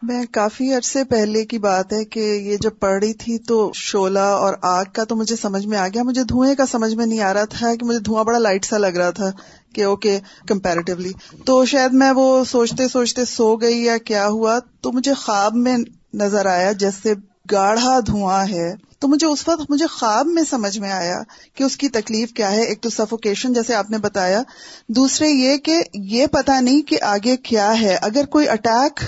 میں 0.02 0.24
کافی 0.32 0.74
عرصے 0.74 1.04
پہلے 1.04 1.44
کی 1.46 1.58
بات 1.60 1.94
ہے 1.94 2.04
کہ 2.06 2.20
یہ 2.20 2.58
جب 2.58 2.78
پڑھ 2.80 2.98
رہی 3.00 3.14
تھی 3.14 3.38
تو 3.38 3.72
شولا 3.76 4.28
اور 4.34 4.54
آگ 4.62 4.86
کا 4.94 5.04
تو 5.04 5.16
مجھے 5.16 5.36
سمجھ 5.36 5.66
میں 5.68 5.78
آ 5.78 5.88
گیا، 5.88 6.04
مجھے 6.04 6.24
دھوئیں 6.24 6.56
کا 6.56 6.66
سمجھ 6.66 6.94
میں 6.96 7.06
نہیں 7.06 7.22
آ 7.22 7.34
رہا 7.34 7.46
تھا 7.46 7.74
کہ 7.76 7.86
مجھے 7.86 8.00
دھواں 8.00 8.24
بڑا 8.24 8.38
لائٹ 8.38 8.66
سا 8.66 8.78
لگ 8.78 8.98
رہا 8.98 9.10
تھا 9.12 9.30
کہ 9.74 9.84
اوکے 9.84 10.20
کمپیریٹیولی 10.48 11.12
تو 11.46 11.64
شاید 11.66 11.94
میں 11.94 12.12
وہ 12.16 12.44
سوچتے 12.44 12.88
سوچتے 12.88 13.26
سو 13.26 13.56
گئی 13.56 13.84
یا 13.84 13.98
کیا 14.06 14.28
ہوا، 14.28 14.58
تو 14.82 14.92
مجھے 14.92 15.14
خواب 15.16 15.56
میں 15.56 15.78
نظر 16.14 16.46
آیا 16.46 16.72
جیسے 16.80 17.14
گاڑھا 17.52 18.00
دھواں 18.08 18.44
ہے، 18.50 18.74
تو 19.00 19.08
مجھے 19.08 19.28
اس 19.28 19.48
وقت 19.48 19.70
مجھے 19.70 19.86
خواب 19.90 20.28
میں 20.28 20.44
سمجھ 20.50 20.78
میں 20.80 20.92
آیا 20.92 21.22
کہ 21.56 21.64
اس 21.64 21.78
کی 21.78 21.90
تکلیف 21.92 22.34
کیا 22.34 22.52
ہے، 22.52 22.64
ایک 22.64 22.82
تو 22.82 22.90
سفوکیشن 22.90 23.54
جیسے 23.54 23.76
آپ 23.76 23.90
نے 23.92 23.98
بتایا. 24.00 24.42
دوسرے 24.90 25.30
یہ 25.30 25.58
کہ 25.58 25.82
یہ 25.94 26.26
پتا 26.32 26.60
نہیں 26.60 26.82
کہ 26.82 27.02
آگے 27.04 27.38
کیا 27.44 27.74
ہے، 27.82 27.96
اگر 28.02 28.26
کوئی 28.26 28.50
اٹیک 28.50 29.04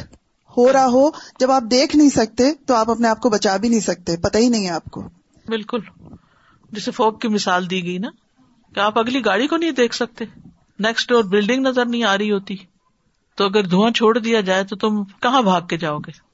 ہو 0.58 0.74
رہا 0.74 0.88
ہو 0.88 1.10
جب 1.40 1.52
آپ 1.52 1.64
دیکھ 1.72 1.96
نہیں 1.96 2.10
سکتے 2.10 2.54
تو 2.66 2.74
آپ 2.76 2.90
اپنے 2.90 3.08
آپ 3.08 3.22
کو 3.22 3.30
بچا 3.30 3.58
بھی 3.58 3.70
نہیں 3.70 3.80
سکتے 3.80 4.18
پتہ 4.18 4.38
ہی 4.38 4.50
نہیں 4.50 4.66
ہے 4.66 4.70
آپ 4.70 4.86
کو۔ 4.86 5.02
بالکل۔ 5.48 5.80
جیسے 6.72 6.92
فوک 6.92 7.22
کی 7.22 7.28
مثال 7.28 7.70
دی 7.70 7.84
گئی 7.84 7.98
نا 7.98 8.10
کہ 8.76 8.80
آپ 8.80 9.00
اگلی 9.00 9.26
گاڑی 9.26 9.48
کو 9.48 9.58
نہیں 9.58 9.72
دیکھ 9.72 9.96
سکتے۔ 9.96 10.26
نیکسٹ 10.80 11.10
ڈور 11.10 11.24
بلڈنگ 11.24 11.68
نظر 11.68 11.86
نہیں 11.86 12.04
آ 12.04 12.18
رہی 12.18 12.32
ہوتی۔ 12.32 12.56
تو 13.36 13.46
اگر 13.46 13.64
دھواں 13.64 13.92
چھوڑ 13.92 14.18
دیا 14.18 14.42
جائے 14.42 14.64
تو 14.64 14.76
تم 14.76 15.04
کہاں 15.04 15.42
بھاگ 15.42 15.62
کے 15.62 15.78
جاؤ 15.78 15.98
گے؟ 15.98 16.32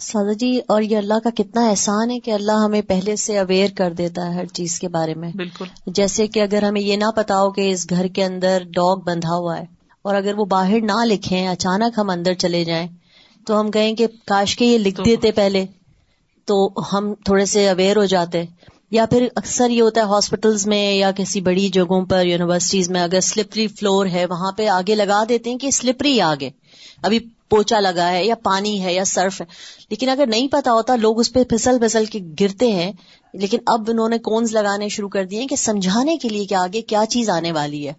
سادا 0.00 0.32
جی 0.32 0.60
اور 0.68 0.82
یہ 0.82 0.96
اللہ 0.96 1.14
کا 1.24 1.30
کتنا 1.30 1.68
احسان 1.68 2.10
ہے 2.10 2.20
کہ 2.20 2.30
اللہ 2.30 2.52
ہمیں 2.52 2.82
پہلے 2.82 3.16
سے 3.16 3.38
اویئر 3.38 3.68
کر 3.76 3.92
دیتا 3.92 4.26
ہے 4.26 4.34
ہر 4.34 4.44
چیز 4.44 4.80
کے 4.80 4.88
بارے 4.88 5.14
میں۔ 5.14 5.32
بالکل۔ 5.34 5.64
جیسے 5.86 6.26
کہ 6.26 6.40
اگر 6.40 6.62
ہمیں 6.62 6.80
یہ 6.80 6.96
نہ 6.96 7.10
پتا 7.16 7.40
ہو 7.40 7.50
کہ 7.50 7.72
اس 7.72 7.90
گھر 7.90 8.06
کے 8.06 8.24
اندر 8.24 8.62
ڈاگ 8.64 8.96
بندھا 8.96 9.34
ہوا 9.34 9.58
ہے 9.58 9.64
اور 10.02 10.14
اگر 10.14 10.34
وہ 10.36 10.44
باہر 10.44 10.80
نہ 10.80 11.04
لکھیں 11.04 11.48
اچانک 11.48 11.98
ہم 11.98 12.10
اندر 12.10 12.34
چلے 12.34 12.64
جائیں 12.64 12.88
تو 13.46 13.60
ہم 13.60 13.70
کہیں 13.70 13.94
کہ 13.94 14.06
کاش 14.26 14.56
کے 14.56 14.66
یہ 14.66 14.78
لکھ 14.78 15.00
دیتے 15.04 15.32
پہلے 15.32 15.66
تو 16.44 16.68
ہم 16.92 17.14
تھوڑے 17.24 17.44
سے 17.44 17.68
اویئر 17.68 17.96
ہو 17.96 18.04
جاتے۔ 18.04 18.44
یا 18.90 19.06
پھر 19.06 19.28
اکثر 19.36 19.70
یہ 19.70 19.82
ہوتا 19.82 20.00
ہے 20.00 20.06
ہاسپٹلس 20.06 20.66
میں 20.66 20.94
یا 20.94 21.10
کسی 21.12 21.40
بڑی 21.40 21.68
جگہوں 21.68 22.06
پر 22.06 22.26
یونیورسٹیز 22.26 22.90
میں 22.90 23.00
اگر 23.02 23.20
سلپری 23.20 23.66
فلور 23.66 24.06
ہے 24.06 24.26
وہاں 24.26 24.52
پہ 24.52 24.68
آگے 24.68 24.94
لگا 24.94 25.24
دیتے 25.28 25.50
ہیں 25.50 25.58
کہ 25.58 25.70
سلپری 25.70 26.20
آگے۔ 26.20 26.50
ابھی 27.02 27.18
پوچا 27.50 27.80
لگا 27.80 28.10
ہے 28.10 28.24
یا 28.24 28.34
پانی 28.34 28.84
ہے 28.84 28.94
یا 28.94 29.04
سرف 29.04 29.40
ہے۔ 29.40 29.46
لیکن 29.90 30.08
اگر 30.08 30.24
نہیں 30.26 30.48
پتا 30.48 30.72
ہوتا 30.72 30.96
لوگ 30.96 31.20
اس 31.20 31.32
پہ 31.32 31.44
پھسل 31.44 31.78
پھسل 31.80 32.04
کے 32.04 32.18
گرتے 32.40 32.72
ہیں۔ 32.72 32.92
لیکن 33.34 33.58
اب 33.66 33.84
انہوں 33.88 34.08
نے 34.08 34.18
کونز 34.18 34.52
لگانے 34.52 34.88
شروع 34.88 35.08
کر 35.08 35.24
دیے 35.24 35.46
کہ 35.46 35.56
سمجھانے 35.56 36.16
کے 36.16 36.28
لیے 36.28 36.44
کہ 36.44 36.54
آگے 36.54 36.82
کیا 36.82 37.04
چیز 37.08 37.30
آنے 37.30 37.52
والی 37.52 37.88
ہے۔ 37.88 37.92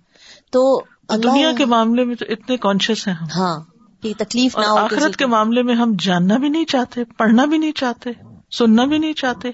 تو 0.51 0.81
دنیا 1.23 1.51
کے 1.57 1.65
معاملے 1.65 2.03
میں 2.03 2.15
تو 2.15 2.25
اتنے 2.29 2.57
کانشیس 2.57 3.07
ہیں 3.07 3.15
ہم۔ 3.15 3.74
ہاں 4.07 4.25
تکلیف 4.25 4.57
نہ 4.57 4.65
ہو 4.65 4.77
آخرت 4.77 5.15
کے 5.15 5.25
معاملے 5.25 5.63
میں 5.63 5.75
ہم 5.75 5.93
جاننا 5.99 6.37
بھی 6.37 6.49
نہیں 6.49 6.65
چاہتے 6.65 7.03
پڑھنا 7.03 7.45
بھی 7.45 7.57
نہیں 7.57 7.71
چاہتے 7.71 8.09
سننا 8.51 8.85
بھی 8.85 8.97
نہیں 8.97 9.13
چاہتے 9.13 9.51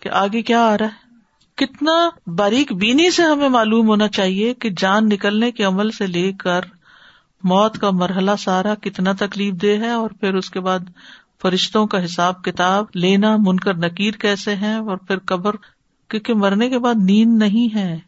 کہ 0.00 0.08
آگے 0.08 0.42
کیا 0.42 0.60
آ 0.60 0.78
رہا 0.78 0.86
ہے۔ 0.86 1.10
کتنا 1.56 2.08
باریک 2.26 2.72
بینی 2.72 3.10
سے 3.10 3.22
ہمیں 3.22 3.48
معلوم 3.48 3.88
ہونا 3.88 4.08
چاہیے 4.08 4.54
کہ 4.54 4.70
جان 4.78 5.08
نکلنے 5.08 5.52
کے 5.52 5.64
عمل 5.64 5.90
سے 5.90 6.06
لے 6.06 6.32
کر 6.32 6.60
موت 7.42 7.78
کا 7.78 7.90
مرحلہ 7.90 8.30
سارا 8.38 8.74
کتنا 8.74 9.12
تکلیف 9.18 9.54
دہ 9.54 9.66
ہے 9.66 9.90
اور 9.90 10.10
پھر 10.10 10.34
اس 10.34 10.50
کے 10.50 10.60
بعد 10.60 10.78
فرشتوں 11.42 11.86
کا 11.86 12.04
حساب 12.04 12.44
کتاب 12.44 12.84
لینا 12.94 13.36
من 13.38 13.56
کر 13.56 13.74
نکیر 13.74 14.14
کیسے 14.14 14.54
ہیں 14.54 14.74
اور 14.74 14.96
پھر 14.96 15.18
قبر 15.18 15.50
کیونکہ 16.08 16.34
مرنے 16.34 16.68
کے 16.68 16.78
بعد 16.78 16.94
نیند 17.02 17.38
نہیں 17.38 17.74
ہے۔ 17.74 17.98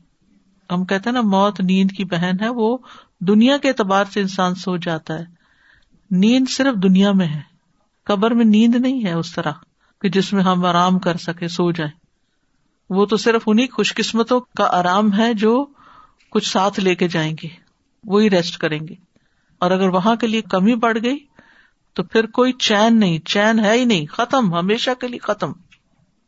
ہم 0.71 0.85
کہتے 0.85 1.11
ہیں 1.11 1.15
نا 1.15 1.21
موت 1.21 1.61
نیند 1.61 1.91
کی 1.97 2.05
بہن 2.05 2.33
ہے 2.41 2.49
وہ 2.49 2.79
دنیا 3.21 3.57
کے 3.57 3.69
اعتبار 3.69 4.05
سے 4.13 4.21
انسان 4.21 4.55
سو 4.55 4.77
جاتا 4.77 5.19
ہے۔ 5.19 5.42
نیند 6.13 6.51
صرف 6.51 6.83
دنیا 6.83 7.13
میں 7.13 7.27
ہے۔ 7.27 7.41
قبر 8.05 8.31
میں 8.31 8.45
نیند 8.45 8.75
نہیں 8.75 9.05
ہے 9.05 9.13
اس 9.13 9.35
طرح 9.35 9.53
کہ 10.01 10.09
جس 10.09 10.33
میں 10.33 10.43
ہم 10.43 10.65
آرام 10.65 10.99
کر 10.99 11.17
سکے 11.17 11.49
سو 11.49 11.71
جائیں۔ 11.71 11.93
وہ 12.91 13.07
تو 13.07 13.17
صرف 13.17 13.43
انہیں 13.47 13.67
خوش 13.73 13.95
قسمتوں 13.95 14.41
کا 14.41 14.79
آرام 14.79 15.19
ہے 15.19 15.35
جو 15.35 15.67
کچھ 16.31 16.49
ساتھ 16.51 16.81
لے 16.81 16.95
کے 16.95 17.09
جائیں 17.09 17.37
گے۔ 17.43 17.49
وہی 18.05 18.31
ریسٹ 18.31 18.59
کریں 18.59 18.81
گے۔ 18.89 18.95
اور 19.59 19.71
اگر 19.71 19.89
وہاں 19.89 20.17
کے 20.17 20.27
لیے 20.27 20.43
کمی 20.43 20.75
بڑھ 20.75 20.99
گئی 21.05 21.19
تو 21.95 22.03
پھر 22.03 22.27
کوئی 22.27 22.53
چین 22.53 23.01
نہیں، 23.01 23.19
چین 23.19 23.59
ہے 23.59 23.73
ہی 23.73 23.85
نہیں، 23.85 24.07
ختم، 24.07 24.55
ہمیشہ 24.55 24.91
کے 25.01 25.09
لیے 25.09 25.19
ختم۔ 25.19 25.53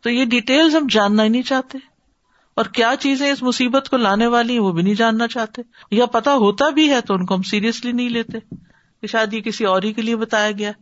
تو 0.03 0.11
یہ 0.11 0.25
ڈیٹیل 0.25 0.76
ہم 0.76 0.87
جاننا 0.91 1.25
ہی 1.25 1.29
نہیں 1.29 1.43
چاہتے۔ 1.43 1.79
اور 2.57 2.64
کیا 2.64 2.95
چیزیں 3.00 3.33
اس 3.33 3.43
مصیبت 3.43 3.88
کو 3.88 3.97
لانے 3.97 4.26
والی 4.26 4.59
وہ 4.59 4.73
بھی 4.73 4.83
نہیں 4.83 4.95
جاننا 4.95 5.29
چاہتے۔ 5.29 5.62
یا 5.91 6.07
پتا 6.07 6.35
ہوتا 6.35 6.69
بھی 6.69 6.91
ہے 6.91 7.00
تو 7.00 7.14
ان 7.14 7.26
کو 7.26 7.35
ہم 7.35 7.43
سیریسلی 7.43 7.93
نہیں 7.93 8.09
لیتے۔ 8.09 8.38
کہ 9.05 9.09
شاید 9.09 9.33
یہ 9.35 9.41
کسی 9.41 9.65
اور 9.65 9.83
ہی 9.83 9.93
کے 9.93 10.03
لیے 10.03 10.17
بتایا 10.17 10.51
گیا۔ 10.51 10.73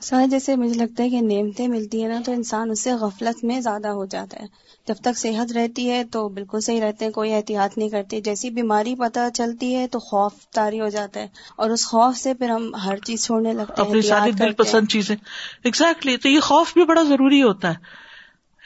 سر 0.00 0.26
جیسے 0.30 0.56
مجھے 0.56 0.74
لگتا 0.74 1.02
ہے 1.02 1.10
کہ 1.10 1.20
نعمتیں 1.20 1.68
ملتی 1.68 2.02
ہیں 2.02 2.08
نا 2.08 2.20
تو 2.24 2.32
انسان 2.32 2.70
اس 2.70 2.80
سے 2.80 2.92
غفلت 2.92 3.44
میں 3.44 3.60
زیادہ 3.60 3.88
ہو 3.88 4.04
جاتا 4.04 4.40
ہے۔ 4.40 4.46
جب 4.88 4.94
تک 4.94 5.18
صحت 5.18 5.52
رہتی 5.52 5.90
ہے 5.90 6.04
تو 6.04 6.28
بالکل 6.28 6.60
صحیح 6.60 6.80
رہتے 6.80 7.04
ہیں 7.04 7.12
کوئی 7.12 7.34
احتیاط 7.34 7.78
نہیں 7.78 7.88
کرتی 7.88 8.20
جیسی 8.20 8.50
بیماری 8.50 8.94
پتہ 8.94 9.18
چلتی 9.34 9.76
ہے 9.76 9.86
تو 9.86 9.98
خوف 9.98 10.32
تاری 10.46 10.80
ہو 10.80 10.88
جاتا 10.88 11.20
ہے۔ 11.20 11.28
اور 11.56 11.70
اس 11.70 11.86
خوف 11.86 12.16
سے 12.16 12.34
پھر 12.34 12.48
ہم 12.48 12.74
ہر 12.74 12.96
چیز 12.98 13.24
چھوڑنے 13.24 13.52
لگتے 13.52 13.82
ہیں 13.82 13.88
اپنی 13.88 14.02
ساری 14.02 14.30
دل 14.30 14.52
پسند 14.52 14.88
چیزیں۔ 14.88 15.16
ایگزیکٹلی 15.64 16.16
تو 16.16 16.28
یہ 16.28 16.40
خوف 16.40 16.74
بھی 16.74 16.84
بڑا 16.84 17.02
ضروری 17.02 17.42
ہوتا 17.42 17.68
ہے۔ 17.70 18.04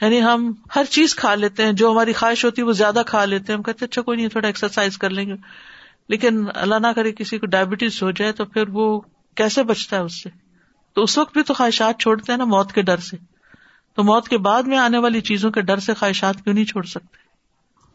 یعنی 0.01 0.21
ہم 0.21 0.53
ہر 0.75 0.83
چیز 0.89 1.15
کھا 1.15 1.35
لیتے 1.35 1.63
ہیں 1.63 1.71
جو 1.71 1.91
ہماری 1.91 2.13
خواہش 2.13 2.45
ہوتی 2.45 2.61
ہے 2.61 2.67
وہ 2.67 2.71
زیادہ 2.71 3.01
کھا 3.05 3.25
لیتے 3.25 3.45
ہیں۔ 3.49 3.57
ہم 3.57 3.63
کہتے 3.63 3.85
اچھا 3.85 4.01
کوئی 4.01 4.17
نہیں 4.17 4.27
تھوڑا 4.27 4.47
ایکسرسائز 4.47 4.97
کر 4.97 5.09
لیں 5.09 5.29
گے۔ 5.29 5.33
لیکن 6.09 6.45
اللہ 6.55 6.75
نہ 6.75 6.87
کرے 6.95 7.11
کسی 7.11 7.37
کو 7.37 7.45
ڈائبٹیز 7.45 8.03
ہو 8.03 8.11
جائے 8.11 8.31
تو 8.31 8.45
پھر 8.45 8.63
وہ 8.67 9.01
کیسے 9.35 9.63
بچتا 9.63 9.97
ہے 9.97 10.01
اس 10.01 10.23
سے؟ 10.23 10.29
تو 10.93 11.03
اس 11.03 11.17
وقت 11.17 11.33
بھی 11.33 11.43
تو 11.43 11.53
خواہشات 11.53 11.99
چھوڑتے 11.99 12.31
ہیں 12.31 12.37
نا 12.37 12.45
موت 12.45 12.73
کے 12.73 12.81
ڈر 12.81 12.97
سے۔ 12.97 13.17
تو 13.95 14.03
موت 14.03 14.27
کے 14.27 14.37
بعد 14.37 14.63
میں 14.63 14.77
آنے 14.77 14.97
والی 14.97 15.21
چیزوں 15.21 15.51
کے 15.51 15.61
ڈر 15.61 15.77
سے 15.77 15.93
خواہشات 15.93 16.35
کیوں 16.43 16.53
نہیں 16.55 16.65
چھوڑ 16.65 16.83
سکتے؟ 16.83 17.28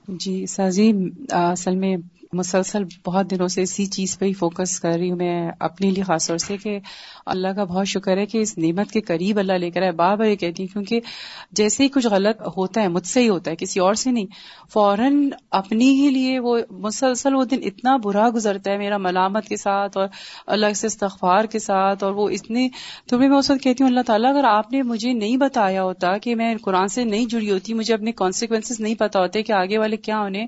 جی 0.08 0.46
سازی 0.46 0.92
اصل 1.30 1.76
میں 1.76 1.96
مسلسل 2.32 2.82
بہت 3.06 3.30
دنوں 3.30 3.48
سے 3.48 3.62
اسی 3.62 3.86
چیز 3.86 4.18
پہ 4.18 4.26
ہی 4.26 4.32
فوکس 4.32 4.80
کر 4.80 4.96
رہی 4.98 5.10
ہوں 5.10 5.16
میں 5.16 5.50
اپنے 5.60 5.90
لیے، 5.90 6.04
خاص 6.04 6.26
طور 6.28 6.38
سے 6.38 6.56
کہ 6.56 6.78
اللہ 7.26 7.48
کا 7.48 7.64
بہت 7.64 7.86
شکر 7.86 8.16
ہے 8.16 8.26
کہ 8.26 8.38
اس 8.38 8.58
نعمت 8.58 8.90
کے 8.90 9.00
قریب 9.00 9.38
اللہ 9.38 9.52
لے 9.52 9.70
کر 9.70 9.82
آئے۔ 9.82 9.92
بار 9.92 10.16
بار 10.16 10.26
یہ 10.26 10.36
کہتی 10.36 10.62
ہوں 10.62 10.72
کیونکہ 10.72 11.00
جیسے 11.52 11.82
ہی 11.82 11.88
کچھ 11.88 12.06
غلط 12.06 12.40
ہوتا 12.56 12.82
ہے، 12.82 12.88
مجھ 12.88 13.06
سے 13.06 13.20
ہی 13.20 13.28
ہوتا 13.28 13.50
ہے، 13.50 13.56
کسی 13.56 13.80
اور 13.80 13.94
سے 13.94 14.10
نہیں۔ 14.10 14.26
فوراً 14.72 15.28
اپنی 15.50 15.88
ہی 15.90 16.10
لیے 16.10 16.38
وہ 16.38 16.58
مسلسل 16.70 17.34
وہ 17.34 17.44
دن 17.44 17.58
اتنا 17.62 17.96
برا 17.96 18.28
گزرتا 18.34 18.70
ہے 18.70 18.78
میرا 18.78 18.96
ملامت 18.96 19.48
کے 19.48 19.56
ساتھ 19.56 19.98
اور 19.98 20.08
اللہ 20.46 20.72
سے 20.72 20.86
استغفار 20.86 21.44
کے 21.44 21.58
ساتھ 21.58 22.04
اور 22.04 22.12
وہ 22.12 22.28
اتنے، 22.28 22.68
تو 23.08 23.18
میں 23.18 23.28
اس 23.28 23.50
وقت 23.50 23.62
کہتی 23.62 23.84
ہوں، 23.84 23.90
اللہ 23.90 24.00
تعالیٰ، 24.06 24.30
اگر 24.30 24.44
آپ 24.44 24.72
نے 24.72 24.82
مجھے 24.82 25.12
نہیں 25.12 25.36
بتایا 25.36 25.82
ہوتا 25.82 26.18
کہ 26.18 26.34
میں 26.34 26.54
قرآن 26.62 26.88
سے 26.88 27.04
نہیں 27.04 27.26
جڑی 27.26 27.50
ہوتی، 27.50 27.74
مجھے 27.74 27.94
اپنے 27.94 28.12
کانسیکوینس 28.12 28.80
نہیں 28.80 28.94
پتا 28.94 29.20
ہوتے 29.20 29.42
کہ 29.42 29.52
آگے 29.52 29.78
والے 29.78 29.93
کیا 29.96 30.18
ہونے 30.18 30.46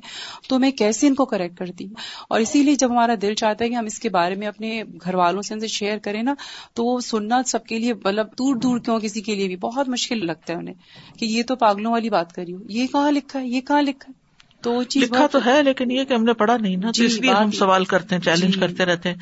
تو 0.49 0.59
میں 0.59 0.71
کیسے 0.71 1.07
ان 1.07 1.15
کو 1.15 1.25
کریکٹ 1.25 1.59
کرتی؟ 1.59 1.87
اور 2.29 2.41
اسی 2.41 2.63
لیے 2.63 2.75
جب 2.75 2.91
ہمارا 2.91 3.15
دل 3.23 3.35
چاہتا 3.35 3.65
ہے 3.65 3.71
کہ 3.71 3.75
ہم 3.75 3.85
اس 3.85 3.99
کے 3.99 4.09
بارے 4.09 4.35
میں 4.35 4.47
اپنے 4.47 4.83
گھر 5.05 5.15
والوں 5.15 5.43
سے 5.43 5.55
ان 5.55 5.61
سے 5.61 5.67
شیئر 5.67 5.99
کریں 5.99 6.23
نا 6.23 6.35
تو 6.75 6.85
وہ 6.85 7.01
سننا 7.01 7.43
سب 7.47 7.65
کے 7.65 7.79
لیے 7.79 7.95
مطلب 7.95 8.27
دور 8.27 8.57
دور 8.57 8.79
کیوں 8.79 9.01
کسی 9.01 9.21
کے 9.21 9.35
لیے 9.35 9.47
بھی 9.47 9.57
بہت 9.57 9.89
مشکل 9.89 10.27
لگتا 10.27 10.53
ہے 10.53 10.59
انہیں 10.59 10.75
کہ 11.19 11.25
یہ 11.25 11.43
تو 11.43 11.57
پاگلوں 11.57 11.93
والی 11.93 12.11
بات 12.11 12.33
کری 12.33 12.53
ہو۔ 12.53 12.59
یہ 12.69 12.87
کہاں 12.87 13.11
لکھا 13.11 13.41
ہے؟ 13.41 13.49
یہ 13.49 13.61
کہاں 13.61 13.83
لکھا 13.83 14.13
ہے؟ 14.13 14.27
تو 14.63 14.83
چیز 14.83 15.03
لکھا 15.03 15.27
تو 15.27 15.39
ہے 15.47 15.63
لیکن 15.63 15.91
یہ 15.91 16.05
کہ 16.05 16.15
ہم 16.15 16.25
نے 16.25 16.33
پڑھا 16.33 16.57
نہیں 16.57 16.77
نا 16.77 16.91
جی، 16.91 17.05
اس 17.05 17.21
لیے 17.21 17.33
ہم 17.33 17.51
سوال 17.51 17.85
کرتے 17.85 18.15
ہیں 18.15 18.23
چیلنج 18.23 18.57
کرتے 18.57 18.85
رہتے 18.85 19.09
ہیں۔ 19.09 19.17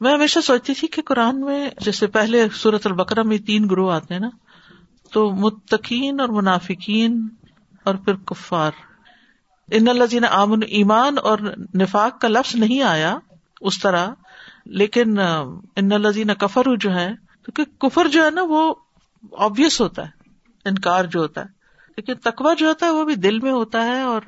میں 0.00 0.12
ہمیشہ 0.12 0.38
سوچتی 0.40 0.74
تھی 0.74 0.88
کہ 0.88 1.02
قرآن 1.02 1.40
میں 1.40 1.68
جیسے 1.80 2.06
پہلے 2.06 2.46
سورت 2.54 2.86
البقرہ 2.86 3.22
میں 3.22 3.38
تین 3.38 3.68
گروہ 3.70 3.92
آتے 3.92 4.14
ہیں 4.14 4.20
نا 4.20 4.30
تو 5.12 5.30
متقین 5.30 6.20
اور 6.20 6.28
منافقین 6.28 7.28
اور 7.84 7.94
پھر 7.94 8.14
کفار۔ 8.14 8.70
ان 9.70 9.88
الزین 9.88 10.24
امن 10.30 10.60
ایمان 10.68 11.14
اور 11.22 11.38
نفاق 11.74 12.20
کا 12.20 12.28
لفظ 12.28 12.54
نہیں 12.54 12.82
آیا 12.82 13.18
اس 13.60 13.80
طرح، 13.80 14.08
لیکن، 14.64 15.18
ان 15.76 15.92
الزین 15.92 16.34
کفر 16.38 16.76
جو 16.80 16.94
ہے 16.94 17.10
کیونکہ 17.44 17.64
کفر 17.78 18.08
جو 18.08 18.24
ہے 18.24 18.30
نا 18.30 18.42
وہ 18.48 18.74
آبیس 19.38 19.80
ہوتا 19.80 20.02
ہے، 20.02 20.10
انکار 20.64 21.04
جو 21.04 21.20
ہوتا 21.20 21.40
ہے۔ 21.40 21.46
لیکن 21.96 22.14
تقوا 22.14 22.54
جو 22.54 22.68
ہوتا 22.68 22.86
ہے 22.86 22.90
وہ 22.90 23.04
بھی 23.04 23.14
دل 23.14 23.38
میں 23.38 23.52
ہوتا 23.52 23.84
ہے 23.84 24.00
اور، 24.00 24.22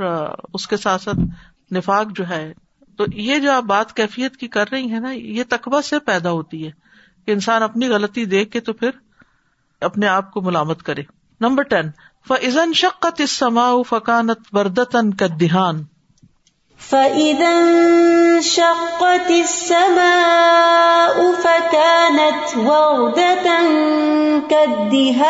اس 0.54 0.68
کے 0.68 0.76
ساتھ 0.76 1.02
ساتھ 1.02 1.18
نفاق 1.74 2.06
جو 2.16 2.28
ہے۔ 2.28 2.52
تو 2.96 3.04
یہ 3.14 3.38
جو 3.38 3.52
آپ 3.52 3.62
بات 3.62 3.92
کیفیت 3.92 4.36
کی 4.36 4.48
کر 4.48 4.64
رہی 4.72 4.90
ہے 4.90 5.00
نا، 5.00 5.10
یہ 5.10 5.44
تقوا 5.48 5.82
سے 5.82 5.98
پیدا 5.98 6.30
ہوتی 6.30 6.66
ہے۔ 6.66 6.70
کہ 7.24 7.30
انسان 7.30 7.62
اپنی 7.62 7.88
غلطی 7.88 8.24
دیکھ 8.24 8.50
کے 8.50 8.60
تو 8.60 8.72
پھر 8.72 8.90
اپنے 9.80 10.06
آپ 10.06 10.30
کو 10.30 10.40
ملامت 10.40 10.82
کرے۔ 10.82 11.02
نمبر 11.40 11.62
ٹین 11.62 11.90
فَإِذَا 12.28 12.62
انشَقَّتِ 12.62 13.23
السَّمَاءُ 13.23 13.83
فَكَانَتْ 13.88 14.40
بَرْدَةً 14.52 15.11
كَالدِّهَانِ 15.11 15.83
فإذا 16.78 17.49
انشقت 17.49 19.30
السماء 19.30 19.83
فكانت 21.42 22.56
وردة 22.56 23.61
كالدهان 24.49 25.23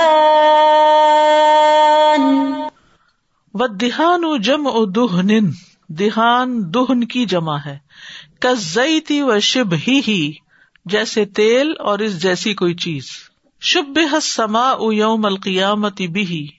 وَالدِّهَانُ 3.54 4.38
جَمْعُ 4.38 4.86
دُهْنٍ 4.86 5.50
دہان 5.88 6.74
دہن 6.74 7.04
کی 7.04 7.24
جمع 7.24 7.56
ہے۔ 7.66 7.78
کزیتی 8.40 9.22
و 9.22 9.40
شب 9.40 9.74
ہی 9.88 10.32
جیسے 10.84 11.24
تیل 11.24 11.72
اور 11.78 11.98
اس 11.98 12.22
جیسی 12.22 12.54
کوئی 12.54 12.74
چیز۔ 12.74 13.04
شب 13.60 13.98
سما 14.22 14.72
یوم 14.92 15.26
القیامت 15.26 16.02
بھی 16.02 16.55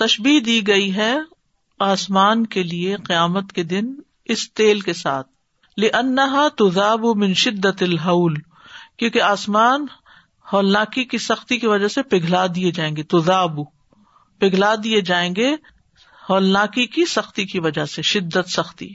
تشبی 0.00 0.40
دی 0.40 0.66
گئی 0.66 0.96
ہے 0.96 1.14
آسمان 1.78 2.46
کے 2.46 2.62
لیے 2.62 2.96
قیامت 2.96 3.52
کے 3.52 3.62
دن 3.62 3.94
اس 4.24 4.52
تیل 4.52 4.80
کے 4.80 4.92
ساتھ۔ 4.92 5.28
لنحا 5.78 6.48
تذاب 6.58 7.04
من 7.16 7.34
شدت 7.34 7.82
الحول، 7.82 8.34
کیونکہ 8.96 9.22
آسمان 9.22 9.86
ہولناکی 10.52 11.04
کی 11.04 11.18
سختی 11.18 11.58
کی 11.58 11.66
وجہ 11.66 11.88
سے 11.88 12.02
پگھلا 12.02 12.46
دیے 12.54 12.70
جائیں 12.70 12.96
گے، 12.96 13.02
تذاب، 13.02 13.58
پگھلا 14.38 14.74
دیے 14.84 15.00
جائیں 15.00 15.34
گے 15.36 15.54
ہولناکی 16.30 16.86
کی 16.86 17.04
سختی 17.04 17.44
کی 17.44 17.60
وجہ 17.60 17.84
سے، 17.84 18.02
شدت 18.02 18.50
سختی۔ 18.50 18.88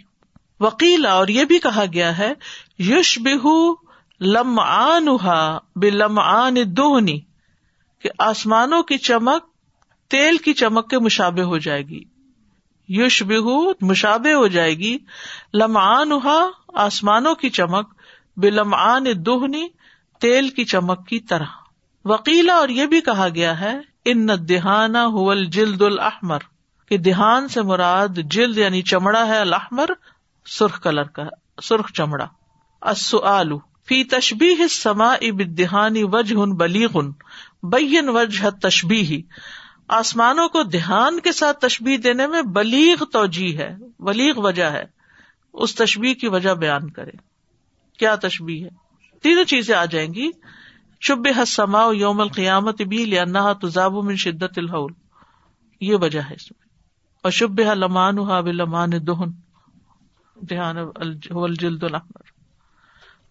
وکیلا 0.59 1.13
اور 1.13 1.27
یہ 1.27 1.43
بھی 1.43 1.59
کہا 1.59 1.85
گیا 1.93 2.17
ہے 2.17 2.33
یوش 2.79 3.19
بہ 3.19 3.47
لم 4.21 4.59
آن 4.59 5.07
بے 5.75 5.89
لم 5.89 6.19
آن 6.19 6.57
دوہنی 6.67 7.19
کہ 8.01 8.09
آسمانوں 8.17 8.83
کی 8.83 8.97
چمک 8.97 9.54
تیل 10.09 10.37
کی 10.37 10.53
چمک 10.53 10.89
کے 10.89 10.99
مشابے 10.99 11.43
ہو 11.43 11.57
جائے 11.57 11.81
گی۔ 11.81 12.03
یوش 12.87 13.23
بہ 13.23 13.69
مشابے 13.81 14.33
ہو 14.33 14.47
جائے 14.47 14.77
گی۔ 14.77 14.97
لمعان 15.53 16.11
آسمانوں 16.73 17.35
کی 17.35 17.49
چمک۔ 17.49 17.93
بے 18.37 18.49
لمعان 18.49 19.05
دوہنی 19.15 19.67
تیل 20.21 20.49
کی 20.49 20.65
چمک 20.65 21.07
کی 21.07 21.19
طرح۔ 21.19 21.45
وکیلا 22.05 22.53
اور 22.53 22.69
یہ 22.69 22.85
بھی 22.85 23.01
کہا 23.01 23.27
گیا 23.35 23.59
ہے، 23.59 23.79
ان 24.05 24.27
دہانا 24.49 25.05
ہول 25.05 25.45
جلد 25.45 25.81
الحمر 25.81 26.39
کہ 26.89 26.97
دہان 26.97 27.47
سے 27.47 27.61
مراد 27.61 28.07
جلد 28.07 28.57
یعنی 28.57 28.81
چمڑا 28.81 29.27
ہے 29.27 29.37
الحمر 29.37 29.89
سرخ 30.45 30.81
کلر 30.81 31.03
کا، 31.03 31.23
سرخ 31.61 31.91
چمڑا۔ 31.91 32.27
السؤال، 32.81 33.51
فی 33.87 34.03
تشبیح 34.03 34.67
سما 34.69 35.13
اب 35.13 35.41
وجہ 36.13 36.35
بلیغن۔ 36.35 37.11
بین 37.63 38.09
وجہ 38.09 38.49
تشبیح 38.49 39.21
آسمانوں 39.87 40.49
کو 40.49 40.63
دھیان 40.63 41.19
کے 41.19 41.31
ساتھ 41.31 41.59
تشبیح 41.59 41.97
دینے 42.03 42.27
میں 42.27 42.41
بلیغ 42.41 43.03
توجہ 43.03 43.57
ہے، 43.57 43.75
بلیغ 43.99 44.33
وجہ 44.37 44.63
ہے۔ 44.63 44.83
اس 45.53 45.75
تشبیح 45.75 46.13
کی 46.13 46.27
وجہ 46.27 46.49
بیان 46.49 46.89
کرے 46.89 47.11
کیا 47.99 48.15
تشبیح 48.15 48.63
ہے؟ 48.63 48.69
تینوں 49.19 49.43
چیزیں 49.43 49.75
آ 49.75 49.85
جائیں 49.85 50.13
گی۔ 50.13 50.31
شب 51.01 51.27
حسما 51.41 51.89
یوم 51.93 52.21
القیامت 52.21 52.81
بھی 52.81 53.05
لیا 53.05 53.53
تزاب 53.53 53.93
من 53.93 54.15
شدت 54.15 54.57
الحول۔ 54.57 54.91
یہ 55.81 55.95
وجہ 55.95 56.19
ہے 56.19 56.35
اس 56.35 56.51
میں۔ 56.51 56.67
اور 57.21 57.31
شب 57.31 57.59
لمان 57.59 58.91
دہن۔ 58.91 59.31
دھیان 60.49 60.77
الجلد 61.35 61.83
الحمر 61.83 62.21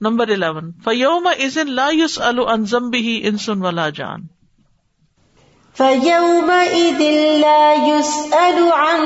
نمبر 0.00 0.28
الیون۔ 0.28 0.73
فیوم 0.73 1.26
ازن 1.26 1.70
لا 1.70 1.88
یوس 1.92 2.20
الزم 2.20 2.90
بھی 2.90 3.26
انسن 3.26 3.62
ولا 3.62 3.88
جان۔ 3.88 4.20
فيومئذ 5.75 7.00
لا 7.43 7.75
يسأل 7.75 8.73
عن 8.73 9.00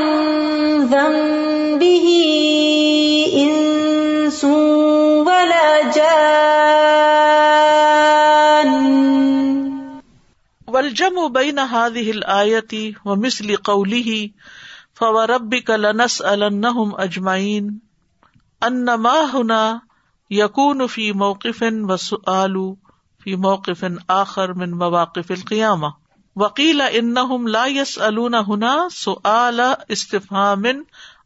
ذنبه 0.93 2.09
إنس 3.35 4.45
ولا 5.25 5.93
جان 5.97 6.29
والجمع 10.67 11.27
بين 11.27 11.59
هذه 11.59 12.11
الآية 12.11 12.95
ومثل 13.05 13.57
قوله 13.57 14.31
فوربك 14.95 15.71
لنسألنهم 15.71 17.01
أجمعين 17.01 17.81
أنما 18.63 19.37
هنا 19.37 19.83
يكون 20.31 20.87
في 20.87 21.13
موقف 21.13 21.63
وسؤال 21.63 22.77
في 23.19 23.37
موقف 23.37 23.93
آخر 24.11 24.55
من 24.55 24.71
مواقف 24.71 25.33
القيامة 25.33 26.08
وکیل 26.41 26.81
ان 26.81 27.15
لا 27.51 27.67
یس 27.67 27.99
النا 27.99 28.41
ہنا 28.49 28.77
سو 28.91 29.15
سعال 29.15 29.61
استفام 29.89 30.63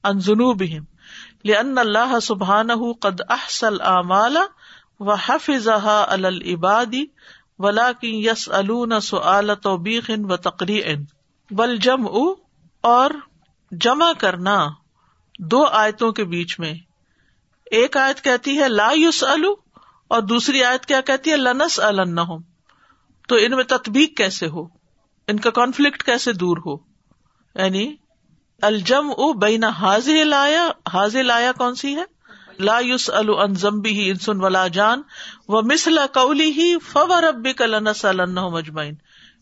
ان 0.04 0.18
جنوب 0.18 0.62
لن 1.44 1.78
اللہ 1.78 2.18
سبحان 2.22 2.70
قد 3.00 3.20
احسل 3.28 3.80
اعمال 3.80 4.36
و 5.00 5.12
حفظ 5.12 5.68
العبادی 5.68 7.04
ولا 7.58 7.92
کی 7.92 8.26
یس 8.26 8.48
الون 8.52 9.00
سعال 9.00 9.50
توبیخ 9.62 10.10
و 10.28 10.36
تقری 10.36 10.80
بل 11.50 11.76
جم 11.76 12.06
اور 12.80 13.10
جمع 13.72 14.12
کرنا 14.12 14.68
دو 15.38 15.64
آیتوں 15.64 16.12
کے 16.12 16.24
بیچ 16.24 16.58
میں۔ 16.60 16.74
ایک 17.70 17.96
آیت 17.96 18.24
کہتی 18.24 18.58
ہے 18.58 18.68
لا 18.68 18.90
یوس 18.94 19.24
الو 19.24 19.54
اور 20.08 20.22
دوسری 20.22 20.64
آیت 20.64 20.86
کیا 20.86 21.00
کہتی 21.00 21.30
ہے 21.30 21.36
لنس 21.36 21.80
الن 21.80 22.18
تو 23.28 23.34
ان 23.34 23.50
میں 23.50 23.64
تطبیق 23.64 24.16
کیسے 24.16 24.46
ہو؟ 24.46 24.81
ان 25.32 25.38
کا 25.38 25.50
کانفلکٹ 25.50 26.02
کیسے 26.02 26.32
دور 26.32 26.56
ہو؟ 26.56 26.74
یعنی 27.54 27.96
الجم 28.62 29.10
او 29.10 29.32
بینا 29.32 29.68
حاضر 29.68 30.24
لایا 30.24 30.70
حاضر 30.92 31.22
لایا 31.22 31.52
کون 31.52 31.74
سی 31.74 31.96
ہے؟ 31.96 32.04
لا 32.58 32.78
یوس 32.78 33.10
الزمبی 33.10 33.90
ہی 33.90 34.10
انسن 34.10 34.44
ولا 34.44 34.66
جان 34.66 35.02
و 35.48 35.62
مسلا 35.62 36.06
کولی 36.06 36.50
ہی 36.50 36.78
فور 36.78 37.22
ابی 37.22 37.52
کلنس 37.52 38.06
مجمعین 38.52 38.94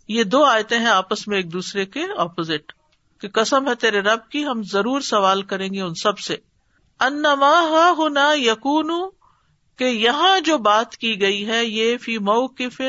یہ 0.09 0.25
دو 0.25 0.45
آیتیں 0.45 0.79
ہیں 0.79 0.87
آپس 0.87 1.29
میں 1.29 1.37
ایک 1.37 1.53
دوسرے 1.53 1.87
کے 1.87 2.01
اپوزٹ 2.17 2.73
کہ 3.21 3.29
قسم 3.29 3.69
ہے 3.69 3.75
تیرے 3.75 4.01
رب 4.01 4.29
کی، 4.29 4.47
ہم 4.47 4.63
ضرور 4.63 5.01
سوال 5.01 5.43
کریں 5.43 5.75
گے 5.75 5.81
ان 5.81 5.95
سب 5.95 6.19
سے۔ 6.19 6.37
انما 7.01 7.93
ہونا 7.97 8.33
یقون 8.33 8.91
کہ 9.77 9.85
یہاں 9.85 10.41
جو 10.41 10.59
بات 10.59 10.97
کی 10.97 11.21
گئی 11.21 11.47
ہے، 11.47 11.65
یہ 11.65 11.97
فی 11.97 12.19
موقف 12.19 12.81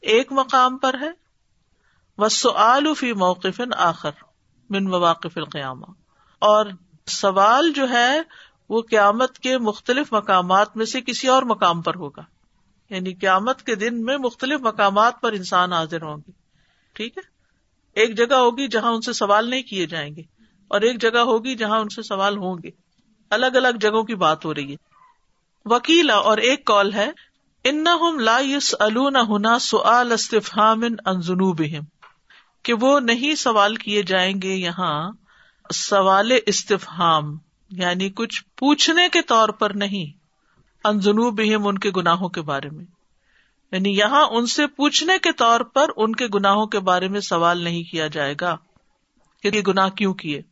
ایک 0.00 0.32
مقام 0.32 0.78
پر 0.78 0.94
ہے۔ 1.00 1.25
فی 2.96 3.12
موقف 3.12 3.60
آخر 3.76 4.10
من 4.70 4.84
مواقف 4.84 5.36
القیامہ۔ 5.36 5.84
اور 6.38 6.66
سوال 7.06 7.72
جو 7.72 7.88
ہے، 7.88 8.20
وہ 8.68 8.82
قیامت 8.82 9.38
کے 9.38 9.58
مختلف 9.58 10.12
مقامات 10.12 10.76
میں 10.76 10.86
سے 10.86 11.00
کسی 11.00 11.28
اور 11.28 11.42
مقام 11.42 11.82
پر 11.82 11.94
ہوگا۔ 11.94 12.22
یعنی 12.90 13.14
قیامت 13.14 13.62
کے 13.62 13.74
دن 13.74 14.02
میں 14.02 14.18
مختلف 14.18 14.60
مقامات 14.60 15.20
پر 15.20 15.32
انسان 15.32 15.72
حاضر 15.72 16.02
ہوں 16.02 16.16
گے۔ 16.16 16.30
ٹھیک 16.92 17.18
ہے؟ 17.18 17.22
ایک 17.92 18.16
جگہ 18.16 18.34
ہوگی 18.34 18.68
جہاں 18.68 18.92
ان 18.92 19.00
سے 19.00 19.12
سوال 19.12 19.50
نہیں 19.50 19.62
کیے 19.62 19.86
جائیں 19.86 20.16
گے، 20.16 20.22
اور 20.68 20.80
ایک 20.80 21.00
جگہ 21.00 21.18
ہوگی 21.18 21.54
جہاں 21.54 21.80
ان 21.80 21.88
سے 21.88 22.02
سوال 22.02 22.36
ہوں 22.36 22.56
گے۔ 22.62 22.70
الگ 23.30 23.46
الگ 23.46 23.76
جگہوں 23.80 24.02
کی 24.02 24.14
بات 24.14 24.44
ہو 24.44 24.54
رہی 24.54 24.70
ہے۔ 24.70 24.76
وکیلا 25.64 26.14
اور 26.14 26.38
ایک 26.38 26.64
کال 26.64 26.94
ہے 26.94 27.10
ان 27.64 27.84
لا 28.20 28.38
یس 28.40 28.74
النا 28.80 29.58
سعال 29.58 30.12
استفام 30.12 30.82
ان 30.82 31.20
جنوبہم 31.20 31.84
کہ 32.66 32.72
وہ 32.72 33.00
نہیں 33.00 33.34
سوال 33.34 33.76
کیے 33.76 34.02
جائیں 34.02 34.42
گے 34.42 34.54
یہاں 34.54 35.12
سوال 35.74 36.32
استفہام 36.46 37.38
یعنی 37.70 38.10
کچھ 38.10 38.44
پوچھنے 38.56 39.08
کے 39.08 39.22
طور 39.22 39.48
پر 39.48 39.70
نہیں 39.70 40.18
انجنوب 40.84 41.40
ان 41.64 41.78
کے 41.78 41.90
گناہوں 41.96 42.28
کے 42.28 42.42
بارے 42.42 42.70
میں۔ 42.70 42.84
یعنی 43.72 43.98
یہاں 43.98 44.24
ان 44.30 44.46
سے 44.46 44.66
پوچھنے 44.66 45.18
کے 45.18 45.32
طور 45.32 45.60
پر 45.60 45.90
ان 45.96 46.14
کے 46.14 46.26
گناہوں 46.34 46.66
کے 46.66 46.78
بارے 46.78 47.08
میں 47.08 47.20
سوال 47.20 47.62
نہیں 47.62 47.82
کیا 47.82 48.06
جائے 48.06 48.34
گا 48.40 48.56
کہ 49.42 49.50
یہ 49.54 49.60
گناہ 49.60 49.88
کیوں 49.88 50.14
کیے۔ 50.14 50.42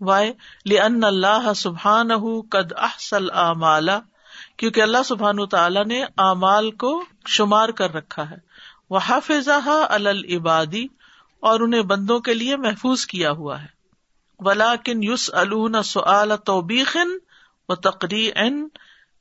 وائے 0.00 0.32
لن 0.66 1.04
اللہ 1.04 1.52
سبحان 1.56 2.08
قد 2.50 2.72
احسل 2.76 3.30
اعمالا 3.30 4.00
کیونکہ 4.56 4.80
اللہ 4.80 5.02
سبحان 5.04 5.46
تعالیٰ 5.46 5.84
نے 5.84 6.02
اعمال 6.02 6.70
کو 6.70 7.04
شمار 7.26 7.68
کر 7.68 7.94
رکھا 7.94 8.30
ہے۔ 8.30 8.36
وہ 8.90 8.98
حافظ 9.08 9.48
العبادی 9.88 10.86
اور 11.46 11.60
انہیں 11.60 11.82
بندوں 11.82 12.20
کے 12.20 12.34
لیے 12.34 12.56
محفوظ 12.56 13.06
کیا 13.06 13.30
ہوا 13.30 13.62
ہے۔ 13.62 13.66
ولا 14.38 14.74
کن 14.76 15.02
یوس 15.02 15.30
سعال 15.84 16.32
توبیخن 16.44 17.08
و 17.68 17.74
تقری 17.74 18.30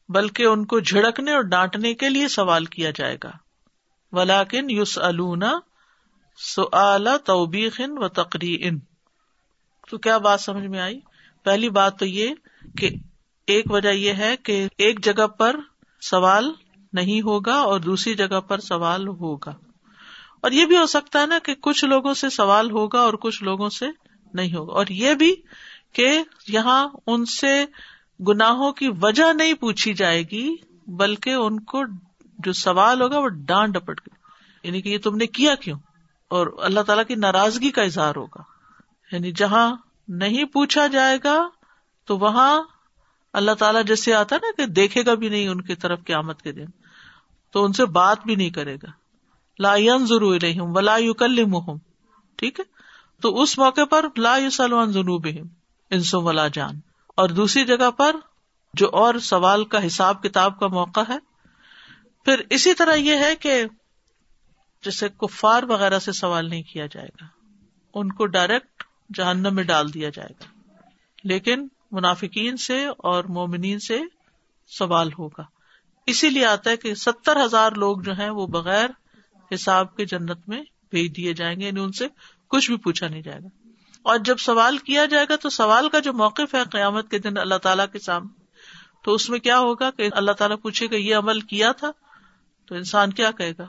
بلکہ 0.10 0.44
ان 0.44 0.66
کو 0.66 0.80
جھڑکنے 0.80 1.32
اور 1.32 1.42
ڈانٹنے 1.42 1.94
کے 1.94 2.10
لیے 2.10 2.28
سوال 2.28 2.66
کیا 2.66 2.92
جائے 2.92 3.18
گا۔ 3.24 3.32
ولاکن 4.12 4.70
یوس 4.70 5.00
سعال 6.38 7.08
توبیخن 7.26 7.92
و 7.98 8.08
تقری 8.08 8.58
ان 8.62 8.80
تو 9.90 9.98
کیا 9.98 10.18
بات 10.18 10.42
سمجھ 10.42 10.68
میں 10.68 10.80
آئی؟ 10.80 11.00
پہلی 11.44 11.70
بات 11.70 12.00
تو 12.00 12.06
یہ 12.06 12.34
کہ 12.78 12.90
ایک 13.48 13.72
وجہ 13.72 13.90
یہ 13.90 14.14
ہے 14.14 14.38
کہ 14.38 14.68
ایک 14.78 15.06
جگہ 15.06 15.28
پر 15.28 15.56
سوال 16.02 16.52
نہیں 16.94 17.22
ہوگا 17.22 17.56
اور 17.56 17.80
دوسری 17.80 18.16
جگہ 18.16 18.40
پر 18.40 18.60
سوال 18.60 19.08
ہوگا۔ 19.08 19.65
اور 20.42 20.52
یہ 20.52 20.66
بھی 20.66 20.78
ہو 20.78 20.86
سکتا 20.86 21.22
ہے 21.22 21.26
نا 21.26 21.40
کہ 21.44 21.56
کچھ 21.56 21.86
لوگوں 21.86 22.14
سے 22.14 22.30
سوال 22.30 22.72
ہوگا 22.72 23.00
اور 23.00 23.14
کچھ 23.14 23.44
لوگوں 23.44 23.70
سے 23.70 23.86
نہیں 24.34 24.56
ہوگا۔ 24.56 24.74
اور 24.74 24.86
یہ 24.90 25.14
بھی 25.14 25.36
کہ 25.94 26.24
یہاں 26.48 26.88
ان 27.08 27.26
سے 27.26 27.66
گناہوں 28.28 28.72
کی 28.72 28.90
وجہ 29.02 29.34
نہیں 29.34 29.54
پوچھی 29.54 29.94
جائے 29.94 30.24
گی، 30.24 30.56
بلکہ 30.88 31.30
ان 31.30 31.60
کو 31.60 31.84
جو 32.40 32.54
سوال 32.54 33.02
ہوگا 33.02 33.20
وہ 33.20 33.28
ڈانٹ 33.28 33.74
ڈپٹ 33.74 34.02
کے 34.02 34.16
یعنی 34.64 34.82
کہ 34.82 34.90
یہ 34.90 34.98
تم 35.04 35.16
نے 35.16 35.28
کیا 35.28 35.56
کیوں؟ 35.56 35.80
اور 36.28 36.48
اللہ 36.58 36.80
تعالیٰ 36.80 37.06
کی 37.06 37.16
ناراضگی 37.16 37.70
کا 37.72 37.82
اظہار 37.82 38.16
ہوگا۔ 38.16 38.44
یعنی 39.12 39.32
جہاں 39.32 39.76
نہیں 40.08 40.46
پوچھا 40.46 40.88
جائے 40.88 41.18
گا 41.24 41.50
تو 42.06 42.18
وہاں 42.18 42.64
اللہ 43.34 43.52
تعالیٰ 43.52 43.84
جیسے 43.84 44.14
آتا 44.14 44.36
نا 44.36 44.52
کہ 44.58 44.66
دیکھے 44.66 45.06
گا 45.06 45.14
بھی 45.14 45.30
نہیں 45.30 45.48
ان 45.48 45.62
کی 45.62 45.76
طرف 45.76 46.00
قیامت 46.06 46.42
کے 46.42 46.52
دن، 46.52 46.66
تو 47.52 47.66
ان 47.66 47.74
سے 47.74 47.86
بات 47.86 48.18
بھی 48.26 48.36
نہیں 48.36 48.50
کرے 48.50 48.76
گا۔ 48.76 49.05
لا 49.60 49.76
ضرور 50.10 50.42
ہوں 50.44 50.76
ولا 50.76 50.98
یو 50.98 51.14
ٹھیک 52.36 52.60
ہے؟ 52.60 52.66
تو 53.22 53.42
اس 53.42 53.58
موقع 53.58 53.86
پر 53.86 54.06
لا 54.18 54.38
یو 54.38 54.50
سلوان 54.50 54.92
جنوب 54.92 55.28
انسو 55.90 56.22
ولا 56.22 56.48
جان۔ 56.48 56.80
اور 57.08 57.30
دوسری 57.30 57.66
جگہ 57.66 57.92
پر 57.92 58.16
جو 58.74 58.90
اور 58.92 59.16
سوال 59.16 59.66
کا 59.66 59.88
حساب 59.88 60.24
کتاب 60.24 60.60
کا 60.60 60.68
موقع 60.68 61.00
ہے، 61.10 61.18
پھر 62.26 62.42
اسی 62.50 62.74
طرح 62.74 62.96
یہ 62.96 63.16
ہے 63.16 63.36
کہ 63.36 63.64
جیسے 64.84 65.10
کفار 65.10 65.64
وغیرہ 65.64 66.00
سے 66.00 66.12
سوال 66.12 66.50
نہیں 66.50 66.64
کیا 66.64 66.86
جائے 66.86 67.10
گا، 67.22 67.26
ان 67.94 68.12
کو 68.12 68.26
ڈائریکٹ 68.26 68.84
جہنم 69.14 69.56
میں 69.56 69.64
ڈال 69.64 69.94
دیا 69.94 70.10
جائے 70.10 70.30
گا۔ 70.30 70.60
لیکن 71.24 71.68
منافقین 71.92 72.58
سے 72.58 72.86
اور 72.86 73.24
مومنین 73.24 73.80
سے 73.80 74.02
سوال 74.68 75.10
ہوگا۔ 75.20 75.44
اسی 76.06 76.30
لیے 76.30 76.46
آتا 76.46 76.70
ہے 76.70 76.78
کہ 76.78 76.96
ستر 76.96 77.46
ہزار 77.46 77.72
لوگ 77.72 77.98
جو 77.98 78.14
ہیں 78.14 78.30
وہ 78.30 78.48
بغیر 78.48 78.88
حساب 79.54 79.96
کے 79.96 80.06
جنت 80.06 80.50
میں 80.50 80.64
بھیج 80.90 81.18
دیے 81.18 81.34
جائیں 81.34 81.60
گے 81.60 81.66
یعنی 81.66 81.80
ان 81.80 81.92
سے 81.92 82.08
کچھ 82.48 82.72
بھی 82.72 82.78
پوچھا 82.78 83.08
نہیں 83.08 83.22
جائے 83.22 83.40
گا۔ 83.44 83.68
اور 84.02 84.18
جب 84.18 84.38
سوال 84.38 84.78
کیا 84.78 85.06
جائے 85.06 85.26
گا 85.30 85.36
تو 85.36 85.50
سوال 85.50 85.90
کا 85.90 86.00
جو 86.00 86.14
موقف 86.14 86.56
ہے 86.56 86.64
قیامت 86.72 87.12
کے 87.12 87.20
دن 87.20 87.38
اللہ 87.38 87.56
تعالیٰ 87.56 87.86
کے 87.92 88.00
سامنے، 88.00 88.44
تو 89.04 89.14
اس 89.14 89.30
میں 89.30 89.40
کیا 89.40 89.60
ہوگا 89.60 89.92
کہ 89.92 90.10
اللہ 90.12 90.32
تعالیٰ 90.32 90.58
پوچھے 90.62 90.88
گا، 90.92 90.96
یہ 90.96 91.16
عمل 91.16 91.42
کیا 91.42 91.72
تھا؟ 91.72 91.92
تو 92.66 92.76
انسان 92.76 93.14
کیا 93.14 93.32
کہے 93.32 93.52
گا؟ 93.60 93.68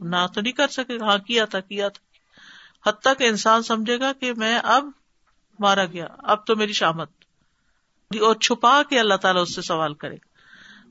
نہ 0.00 0.26
تو 0.34 0.40
نہیں 0.40 0.52
کر 0.52 0.68
سکے 0.68 0.96
ہاں 1.02 1.18
کیا 1.18 1.44
تھا 1.44 1.60
کیا 1.60 1.88
تھا۔ 1.88 2.08
حتیٰ 2.88 3.12
کہ 3.18 3.24
انسان 3.24 3.62
سمجھے 3.62 4.00
گا 4.00 4.12
کہ 4.12 4.34
میں 4.34 4.58
اب 4.62 4.84
مارا 5.58 5.84
گیا، 5.84 6.06
اب 6.18 6.46
تو 6.46 6.56
میری 6.56 6.72
شامت۔ 6.72 7.10
اور 8.10 8.34
چھپا 8.34 8.82
کے 8.82 9.00
اللہ 9.00 9.14
تعالیٰ 9.14 9.42
اس 9.42 9.54
سے 9.54 9.62
سوال 9.62 9.94
کرے 9.94 10.14
گا۔ 10.14 10.27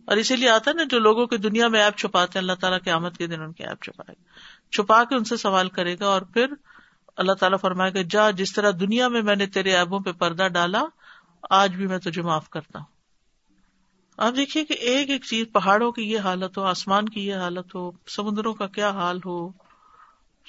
اور 0.08 0.18
اسی 0.18 0.36
لیے 0.36 0.50
آتا 0.50 0.72
ہے 0.72 0.76
نا 0.76 0.84
جو 0.84 1.00
لوگوں 1.00 1.28
کی 1.28 1.38
دنیا 1.38 1.68
میں 1.68 1.84
ایپ 1.84 1.98
چھپاتے 1.98 2.40
ہیں، 2.40 2.44
اللہ 2.44 2.54
تعالیٰ 2.54 2.80
کے 2.84 2.92
آمد 2.92 3.18
کے 3.18 3.28
دن 3.28 3.42
ان 3.42 3.52
کے 3.52 3.64
ایپ 3.64 3.84
چھپائے 3.84 4.16
گا۔ 4.20 4.24
چھپا 4.72 5.04
کے 5.04 5.16
ان 5.16 5.24
سے 5.24 5.38
سوال 5.38 5.70
کرے 5.70 5.96
گا 6.00 6.06
اور 6.06 6.22
پھر 6.22 6.46
اللہ 7.18 7.32
تعالیٰ 7.34 7.58
فرمائے 7.62 7.94
گا، 7.94 8.00
جا، 8.10 8.32
جس 8.32 8.54
طرح 8.54 8.72
دنیا 8.80 9.08
میں 9.08 9.22
میں 9.22 9.36
نے 9.36 9.46
تیرے 9.46 9.76
ایبوں 9.76 10.00
پہ 10.00 10.12
پردہ 10.12 10.48
ڈالا، 10.48 10.84
آج 11.50 11.76
بھی 11.76 11.88
میں 11.88 11.98
تجھے 11.98 12.22
معاف 12.22 12.50
کرتا 12.50 12.80
ہوں۔ 12.80 12.86
آپ 14.18 14.34
دیکھیے 14.36 14.66
کہ 14.66 14.74
ایک 14.74 15.10
ایک 15.10 15.24
چیز، 15.24 15.46
پہاڑوں 15.54 15.92
کی 15.92 16.12
یہ 16.12 16.20
حالت 16.20 16.58
ہو، 16.58 16.64
آسمان 16.64 17.10
کی 17.10 17.28
یہ 17.28 17.36
حالت 17.36 17.76
ہو، 17.76 17.92
سمندروں 18.08 18.54
کا 18.54 18.68
کیا 18.68 18.90
حال 18.90 19.20
ہو، 19.26 19.50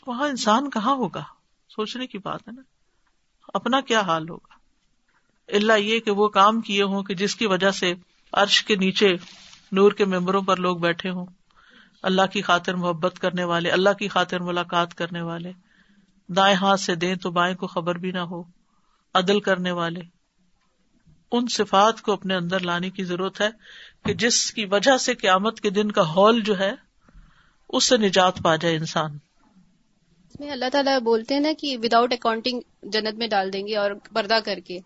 وہاں 0.07 0.29
انسان 0.29 0.71
کہاں 0.71 0.95
ہوگا؟ 0.95 1.25
سوچنے 1.69 2.07
کی 2.07 2.19
بات 2.19 2.49
ہے 2.49 2.53
نا۔ 2.53 2.63
اپنا 3.55 3.81
کیا 3.81 4.01
حال 4.01 4.29
ہوگا؟ 4.29 4.55
اللہ 5.53 5.73
یہ 5.73 6.01
کہ 6.01 6.11
وہ 6.11 6.29
کام 6.29 6.61
کیے 6.61 6.83
ہوں 6.83 7.03
کہ 7.03 7.15
جس 7.15 7.37
کی 7.37 7.47
وجہ 7.47 7.71
سے 7.71 7.95
عرش 8.33 8.65
کے 8.65 8.77
نیچے 8.77 9.17
نور 9.73 9.93
کے 9.93 10.05
ممبروں 10.05 10.43
پر 10.43 10.57
لوگ 10.57 10.77
بیٹھے 10.77 11.11
ہوں۔ 11.11 11.27
اللہ 12.03 12.27
کی 12.33 12.43
خاطر 12.43 12.75
محبت 12.75 13.19
کرنے 13.19 13.45
والے، 13.45 13.71
اللہ 13.71 13.91
کی 13.91 14.09
خاطر 14.09 14.41
ملاقات 14.41 14.95
کرنے 14.95 15.23
والے۔ 15.23 15.53
دائیں 16.29 16.57
ہاتھ 16.57 16.81
سے 16.81 16.95
دیں 16.95 17.15
تو 17.15 17.31
بائیں 17.31 17.57
کو 17.57 17.67
خبر 17.67 17.95
بھی 17.95 18.11
نہ 18.11 18.19
ہو۔ 18.19 18.43
عدل 19.15 19.41
کرنے 19.41 19.71
والے۔ 19.71 20.01
ان 21.33 21.47
صفات 21.47 22.03
کو 22.03 22.13
اپنے 22.13 22.35
اندر 22.35 22.61
لانے 22.61 22.91
کی 22.91 23.05
ضرورت 23.05 23.41
ہے 23.41 23.49
کہ 24.05 24.15
جس 24.15 24.51
کی 24.51 24.65
وجہ 24.65 24.97
سے 24.97 25.15
قیامت 25.15 25.61
کے 25.61 25.71
دن 25.71 25.93
کا 25.93 26.03
ہال 26.03 26.41
جو 26.41 26.59
ہے، 26.59 26.73
اس 27.69 27.85
سے 27.85 27.97
نجات 27.97 28.43
پا 28.43 28.57
جائے 28.57 28.77
انسان۔ 28.77 29.19
اس 30.29 30.41
میں 30.41 30.51
اللہ 30.51 30.65
تعالیٰ 30.73 31.01
بولتے 31.01 31.35
ہیں 31.35 31.41
نا 31.41 31.49
کہ 31.59 31.77
وداؤٹ 31.83 32.13
اکاؤنٹنگ 32.13 32.61
جنت 32.83 33.15
میں 33.15 33.29
ڈال 33.29 33.53
دیں 33.53 33.67
گے 33.67 33.77
اور 33.77 33.91
پردہ 34.13 34.39
کر 34.45 34.59
کے۔ 34.67 34.79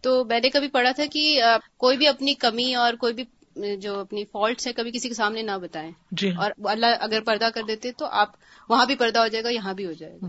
تو 0.00 0.24
میں 0.24 0.40
نے 0.40 0.48
کبھی 0.48 0.68
پڑھا 0.68 0.90
تھا 0.92 1.04
کہ 1.12 1.42
کوئی 1.76 1.96
بھی 1.96 2.08
اپنی 2.08 2.34
کمی 2.34 2.74
اور 2.74 2.92
کوئی 2.92 3.14
بھی 3.14 3.24
جو 3.80 4.00
اپنی 4.00 4.24
فالٹس 4.24 4.66
ہے 4.66 4.72
کبھی 4.72 4.90
کسی 4.90 5.08
کے 5.08 5.14
سامنے 5.14 5.42
نہ 5.42 5.58
بتائیں۔ 5.62 5.92
جی۔ 6.12 6.30
اور 6.30 6.50
اللہ 6.64 6.86
اگر 7.00 7.20
پردہ 7.20 7.48
کر 7.54 7.62
دیتے 7.68 7.92
تو 7.92 8.06
آپ 8.06 8.28
وہاں 8.68 8.86
بھی 8.86 8.94
پردہ 8.94 9.18
ہو 9.18 9.26
جائے 9.26 9.44
گا 9.44 9.48
یہاں 9.48 9.74
بھی 9.74 9.86
ہو 9.86 9.92
جائے 9.92 10.18
گا۔ 10.22 10.26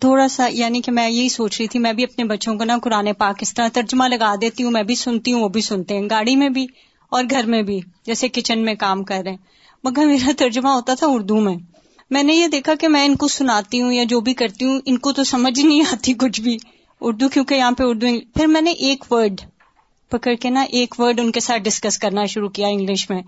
تھوڑا 0.00 0.28
سا 0.28 0.48
یعنی 0.52 0.80
کہ 0.80 0.92
میں 0.92 1.10
یہی 1.10 1.28
سوچ 1.28 1.60
رہی 1.60 1.68
تھی 1.68 1.80
میں 1.80 1.92
بھی 1.92 2.04
اپنے 2.04 2.24
بچوں 2.24 2.54
کو 2.54 2.64
نا 2.64 2.78
قرآن 2.82 3.12
پاک 3.18 3.36
اس 3.40 3.54
طرح 3.54 3.68
ترجمہ 3.72 4.04
لگا 4.04 4.34
دیتی 4.40 4.62
ہوں 4.62 4.70
میں 4.70 4.82
بھی 4.82 4.94
سنتی 4.94 5.32
ہوں 5.32 5.40
وہ 5.40 5.48
بھی 5.48 5.60
سنتے 5.60 5.94
ہیں 5.94 6.10
گاڑی 6.10 6.36
میں 6.36 6.48
بھی 6.48 6.66
اور 7.08 7.24
گھر 7.30 7.46
میں 7.46 7.62
بھی 7.62 7.80
جیسے 8.06 8.28
کچن 8.28 8.64
میں 8.64 8.74
کام 8.74 9.04
کر 9.04 9.20
رہے 9.24 9.30
ہیں۔ 9.30 9.38
مگر 9.84 10.06
میرا 10.06 10.30
ترجمہ 10.38 10.68
ہوتا 10.68 10.94
تھا 10.94 11.06
اردو 11.10 11.40
میں۔ 11.40 11.56
میں 12.10 12.22
نے 12.22 12.34
یہ 12.34 12.46
دیکھا 12.46 12.74
کہ 12.74 12.88
میں 12.88 13.04
ان 13.04 13.16
کو 13.16 13.28
سناتی 13.28 13.82
ہوں 13.82 13.92
یا 13.92 14.04
جو 14.04 14.20
بھی 14.20 14.34
کرتی 14.34 14.64
ہوں 14.64 14.80
ان 14.86 14.98
کو 14.98 15.12
تو 15.12 15.24
سمجھ 15.24 15.60
نہیں 15.60 15.82
آتی 15.92 16.14
کچھ 16.14 16.40
بھی۔ 16.40 16.56
اردو 17.00 17.28
کیونکہ 17.28 17.54
یہاں 17.54 17.70
پہ 17.70 17.84
اردو 17.86 18.06
پھر 18.34 18.46
میں 18.46 18.60
نے 18.60 18.70
ایک 18.70 19.12
ورڈ 19.12 19.40
پکڑ 20.12 20.34
کے 20.34 20.50
نا 20.50 20.60
ایک 20.60 20.94
ورڈ 20.98 21.20
ان 21.20 21.32
کے 21.32 21.40
ساتھ 21.40 21.62
ڈسکس 21.62 21.98
کرنا 21.98 22.24
شروع 22.24 22.48
کیا 22.48 22.68
انگلش 22.68 23.10
میں۔ 23.10 23.22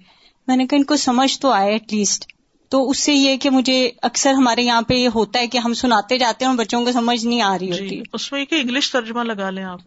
میں 0.46 0.56
نے 0.56 0.66
کہا 0.66 0.78
ان 0.78 0.84
کو 0.84 0.96
سمجھ 0.96 1.40
تو 1.40 1.50
آئے 1.50 1.72
ایٹ 1.72 1.92
لیسٹ 1.92 2.32
تو 2.68 2.90
اس 2.90 2.98
سے 2.98 3.12
یہ 3.12 3.36
کہ 3.36 3.50
مجھے 3.50 3.90
اکثر 4.02 4.32
ہمارے 4.32 4.62
یہاں 4.62 4.82
پہ 4.82 4.94
یہ 4.94 5.08
ہوتا 5.14 5.38
ہے 5.40 5.46
کہ 5.46 5.58
ہم 5.58 5.74
سناتے 5.74 6.18
جاتے 6.18 6.44
ہیں 6.44 6.52
اور 6.52 6.58
بچوں 6.58 6.84
کو 6.84 6.92
سمجھ 6.92 7.26
نہیں 7.26 7.42
آ 7.42 7.56
رہی 7.60 7.72
جی، 7.72 7.84
ہوتی۔ 7.84 8.00
اس 8.12 8.32
میں 8.32 8.44
کہ 8.44 8.54
انگلش 8.54 8.90
ترجمہ 8.92 9.22
لگا 9.22 9.50
لیں 9.50 9.64
آپ۔ 9.64 9.80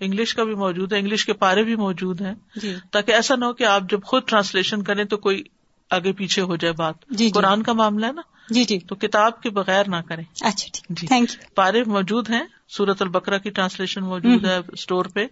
انگلش 0.00 0.34
کا 0.34 0.44
بھی 0.44 0.54
موجود 0.54 0.92
ہے 0.92 0.98
انگلش 0.98 1.26
کے 1.26 1.32
پارے 1.32 1.62
بھی 1.62 1.76
موجود 1.76 2.20
ہیں۔ 2.20 2.34
جی۔ 2.56 2.74
تاکہ 2.92 3.12
ایسا 3.12 3.36
نہ 3.36 3.44
ہو 3.44 3.52
کہ 3.52 3.64
آپ 3.64 3.82
جب 3.90 4.02
خود 4.02 4.22
ٹرانسلیشن 4.26 4.82
کریں 4.82 5.04
تو 5.04 5.16
کوئی 5.16 5.42
آگے 5.90 6.12
پیچھے 6.12 6.42
ہو 6.42 6.56
جائے 6.56 6.72
بات۔ 6.72 6.94
جی, 7.10 7.24
جی۔ 7.24 7.30
قرآن 7.30 7.62
کا 7.62 7.72
معاملہ 7.72 8.06
ہے 8.06 8.12
نا۔ 8.12 8.22
جی 8.50 8.64
جی۔ 8.64 8.78
تو 8.78 8.94
کتاب 8.94 9.42
کے 9.42 9.50
بغیر 9.50 9.88
نہ 9.88 9.96
کریں۔ 9.96 10.24
اچھا 10.40 10.68
جی۔ 10.88 11.06
تھینک 11.06 11.30
یو 11.30 11.46
پارے 11.54 11.84
موجود 11.84 12.30
ہیں 12.30 12.42
سورت 12.68 13.02
البکرا 13.02 13.38
کی 13.38 13.50
ٹرانسلیشن 13.50 14.02
موجود 14.04 14.44
ہے 14.44 14.58
اسٹور 14.72 15.04
پہ۔ 15.04 15.26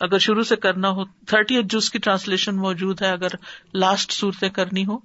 اگر 0.00 0.18
شروع 0.18 0.42
سے 0.42 0.56
کرنا 0.56 0.90
ہو 0.90 1.04
تھرٹی 1.04 1.62
جوس 1.62 1.90
کی 1.90 1.98
ٹرانسلیشن 1.98 2.56
موجود 2.56 3.02
ہے 3.02 3.10
اگر 3.10 3.28
لاسٹ 3.74 4.12
صورتیں 4.12 4.48
کرنی 4.48 4.84
ہو 4.86 4.98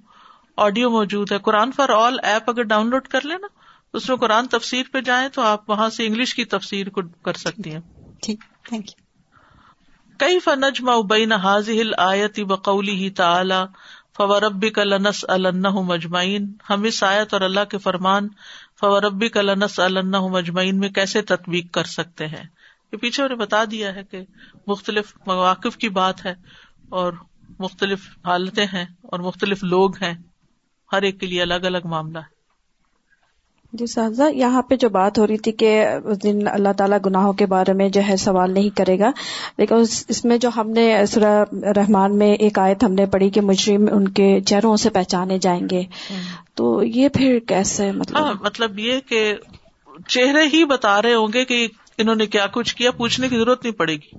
آڈیو 0.56 0.90
موجود 0.90 1.32
ہے۔ 1.32 1.38
قرآن 1.38 1.72
فار 1.72 1.88
آل 1.88 2.16
ایپ 2.22 2.50
اگر 2.50 2.62
ڈاؤن 2.62 2.90
لوڈ 2.90 3.08
کر 3.08 3.20
لیں 3.24 3.38
نا 3.38 3.46
اس 3.92 4.08
میں 4.08 4.16
قرآن 4.16 4.46
تفسیر 4.46 4.82
پہ 4.92 5.00
جائیں 5.00 5.28
تو 5.28 5.42
آپ 5.42 5.70
وہاں 5.70 5.90
سے 5.90 6.06
انگلش 6.06 6.34
کی 6.34 6.44
تفسیر 6.44 6.88
کو 6.88 7.00
کر 7.22 7.32
سکتی 7.32 7.72
ہیں۔ 7.72 7.80
ٹھیک 8.22 8.44
تھینک 8.68 8.84
یو 8.86 9.00
کئی 10.18 10.38
فنج 10.38 10.80
مبین 10.80 11.32
حاضل 11.32 11.90
آیتی 11.98 12.44
بقولی 12.44 12.94
ہی 12.94 13.10
تعلی 13.10 13.64
فوربی 14.16 14.70
کا 14.70 14.84
لنس 14.84 15.24
اللہ 15.28 15.68
مجمعین 15.68 16.52
ہم 16.70 16.82
اس 16.82 17.02
آیت 17.02 17.32
اور 17.32 17.40
اللہ 17.40 17.64
کے 17.64 17.78
فرمان 17.78 18.28
فوربی 18.80 19.28
کا 19.28 19.42
لنس 19.42 19.80
اللہ 19.80 20.20
مجمعین 20.20 20.78
میں 20.78 20.88
کیسے 20.88 21.22
تطبیق 21.22 21.72
کر 21.72 21.84
سکتے 21.84 22.26
ہیں؟ 22.26 22.44
یہ 22.92 22.98
پیچھے 22.98 23.22
انہیں 23.22 23.38
بتا 23.38 23.64
دیا 23.70 23.94
ہے 23.94 24.02
کہ 24.10 24.20
مختلف 24.66 25.12
مواقف 25.26 25.76
کی 25.76 25.88
بات 25.88 26.26
ہے 26.26 26.34
اور 26.88 27.12
مختلف 27.58 27.98
حالتیں 28.24 28.66
ہیں 28.66 28.84
اور 29.02 29.18
مختلف 29.18 29.64
لوگ 29.64 29.96
ہیں 30.02 30.14
ہر 30.92 31.02
ایک 31.02 31.20
کے 31.20 31.26
لیے 31.26 31.42
الگ 31.42 31.54
الگ 31.54 31.78
معاملہ 31.84 32.18
ہے۔ 32.18 32.40
جی 33.72 33.86
صاحب 33.86 34.12
یہاں 34.34 34.62
پہ 34.62 34.76
جو 34.76 34.88
بات 34.88 35.18
ہو 35.18 35.26
رہی 35.26 35.38
تھی 35.38 35.52
کہ 35.52 35.86
اس 36.04 36.22
دن 36.22 36.38
اللہ 36.48 36.72
تعالیٰ 36.76 36.98
گناہوں 37.06 37.32
کے 37.32 37.46
بارے 37.46 37.72
میں 37.72 37.88
جو 37.88 38.00
ہے 38.08 38.16
سوال 38.16 38.50
نہیں 38.50 38.76
کرے 38.76 38.98
گا 38.98 39.10
لیکن 39.58 39.74
اس 40.08 40.24
میں 40.24 40.38
جو 40.38 40.50
ہم 40.56 40.70
نے 40.70 41.06
سورہ 41.06 41.44
رحمان 41.52 42.18
میں 42.18 42.34
ایک 42.34 42.58
آیت 42.58 42.84
ہم 42.84 42.92
نے 42.92 43.06
پڑھی 43.06 43.30
کہ 43.30 43.40
مجرم 43.40 43.84
ان 43.92 44.08
کے 44.08 44.40
چہروں 44.40 44.76
سے 44.76 44.90
پہچانے 44.90 45.38
جائیں 45.38 45.66
گے۔ 45.70 45.82
تو 46.54 46.82
یہ 46.82 47.08
پھر 47.08 47.38
کیسے 47.48 47.92
مطلب؟ 47.92 48.18
ہاں 48.18 48.34
مطلب 48.40 48.78
یہ 48.78 49.00
کہ 49.00 49.34
چہرے 50.08 50.46
ہی 50.52 50.64
بتا 50.64 51.02
رہے 51.02 51.14
ہوں 51.14 51.28
گے 51.32 51.44
کہ 51.44 51.68
انہوں 51.98 52.14
نے 52.14 52.26
کیا 52.26 52.46
کچھ 52.46 52.76
کیا؟ 52.76 52.90
پوچھنے 52.90 53.28
کی 53.28 53.36
ضرورت 53.36 53.64
نہیں 53.64 53.74
پڑے 53.74 53.96
گی۔ 53.96 54.18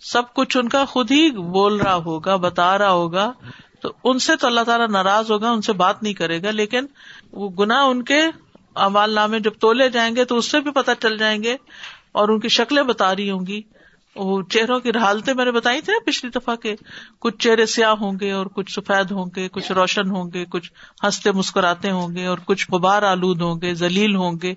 سب 0.00 0.34
کچھ 0.34 0.56
ان 0.56 0.68
کا 0.68 0.84
خود 0.84 1.10
ہی 1.10 1.30
بول 1.30 1.76
رہا 1.76 1.94
ہوگا، 1.94 2.36
بتا 2.36 2.78
رہا 2.78 2.90
ہوگا، 2.90 3.32
تو 3.80 3.92
ان 4.04 4.18
سے 4.18 4.36
تو 4.36 4.46
اللہ 4.46 4.60
تعالیٰ 4.60 4.88
ناراض 4.88 5.30
ہوگا، 5.30 5.50
ان 5.50 5.62
سے 5.62 5.72
بات 5.72 6.02
نہیں 6.02 6.14
کرے 6.14 6.42
گا، 6.42 6.50
لیکن 6.50 6.86
وہ 7.32 7.48
گنا 7.48 7.82
ان 7.82 8.02
کے 8.02 8.20
امال 8.74 9.10
نامے 9.10 9.40
جب 9.40 9.52
تولے 9.60 9.88
جائیں 9.88 10.16
گے 10.16 10.24
تو 10.24 10.36
اس 10.36 10.50
سے 10.50 10.60
بھی 10.60 10.70
پتہ 10.70 10.90
چل 11.00 11.18
جائیں 11.18 11.42
گے 11.42 11.56
اور 12.12 12.28
ان 12.28 12.40
کی 12.40 12.48
شکلیں 12.48 12.82
بتا 12.82 13.16
رہی 13.16 13.30
ہوں 13.30 13.46
گی۔ 13.46 13.62
وہ 14.16 14.42
چہروں 14.42 14.80
کی 14.80 14.90
حالتیں 14.90 15.34
میں 15.34 15.44
نے 15.44 15.50
بتائی 15.50 15.80
تھی 15.80 15.92
نا 15.92 15.98
پچھلی 16.06 16.30
دفعہ 16.30 16.56
کے 16.56 16.74
کچھ 17.18 17.36
چہرے 17.38 17.66
سیاہ 17.66 17.90
ہوں 17.90 18.12
گے 18.20 18.32
اور 18.32 18.46
کچھ 18.46 18.72
سفید 18.72 19.10
ہوں 19.10 19.26
گے، 19.36 19.48
کچھ 19.48 19.72
روشن 19.72 20.10
ہوں 20.10 20.30
گے، 20.34 20.44
کچھ 20.44 20.72
ہنستے 21.04 21.32
مسکراتے 21.32 21.90
ہوں 21.90 22.16
گے 22.16 22.26
اور 22.26 22.38
کچھ 22.44 22.70
غبار 22.72 23.02
آلود 23.02 23.40
ہوں 23.40 23.60
گے، 23.60 23.74
ذلیل 23.74 24.16
ہوں 24.16 24.32
گے۔ 24.42 24.54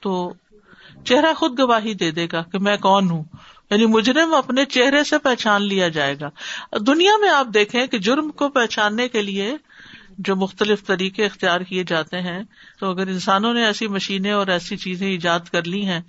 تو 0.00 0.32
چہرہ 1.06 1.34
خود 1.34 1.58
گواہی 1.58 1.94
دے 1.94 2.10
دے 2.10 2.26
گا 2.32 2.42
کہ 2.42 2.58
میں 2.58 2.76
کون 2.76 3.10
ہوں۔ 3.10 3.24
یعنی 3.70 3.86
مجرم 3.86 4.34
اپنے 4.34 4.64
چہرے 4.64 5.04
سے 5.04 5.18
پہچان 5.18 5.62
لیا 5.62 5.88
جائے 5.88 6.16
گا۔ 6.20 6.30
دنیا 6.78 7.12
میں 7.20 7.30
آپ 7.30 7.46
دیکھیں 7.54 7.86
کہ 7.86 7.98
جرم 7.98 8.30
کو 8.30 8.48
پہچاننے 8.48 9.08
کے 9.08 9.22
لیے 9.22 9.56
جو 10.18 10.36
مختلف 10.36 10.86
طریقے 10.86 11.26
اختیار 11.26 11.60
کیے 11.60 11.84
جاتے 11.84 12.20
ہیں 12.20 12.42
تو 12.80 12.90
اگر 12.90 13.06
انسانوں 13.06 13.54
نے 13.54 13.66
ایسی 13.66 13.88
مشینیں 13.88 14.32
اور 14.32 14.46
ایسی 14.46 14.76
چیزیں 14.76 15.08
ایجاد 15.08 15.40
کر 15.52 15.64
لی 15.64 15.84
ہیں 15.84 16.00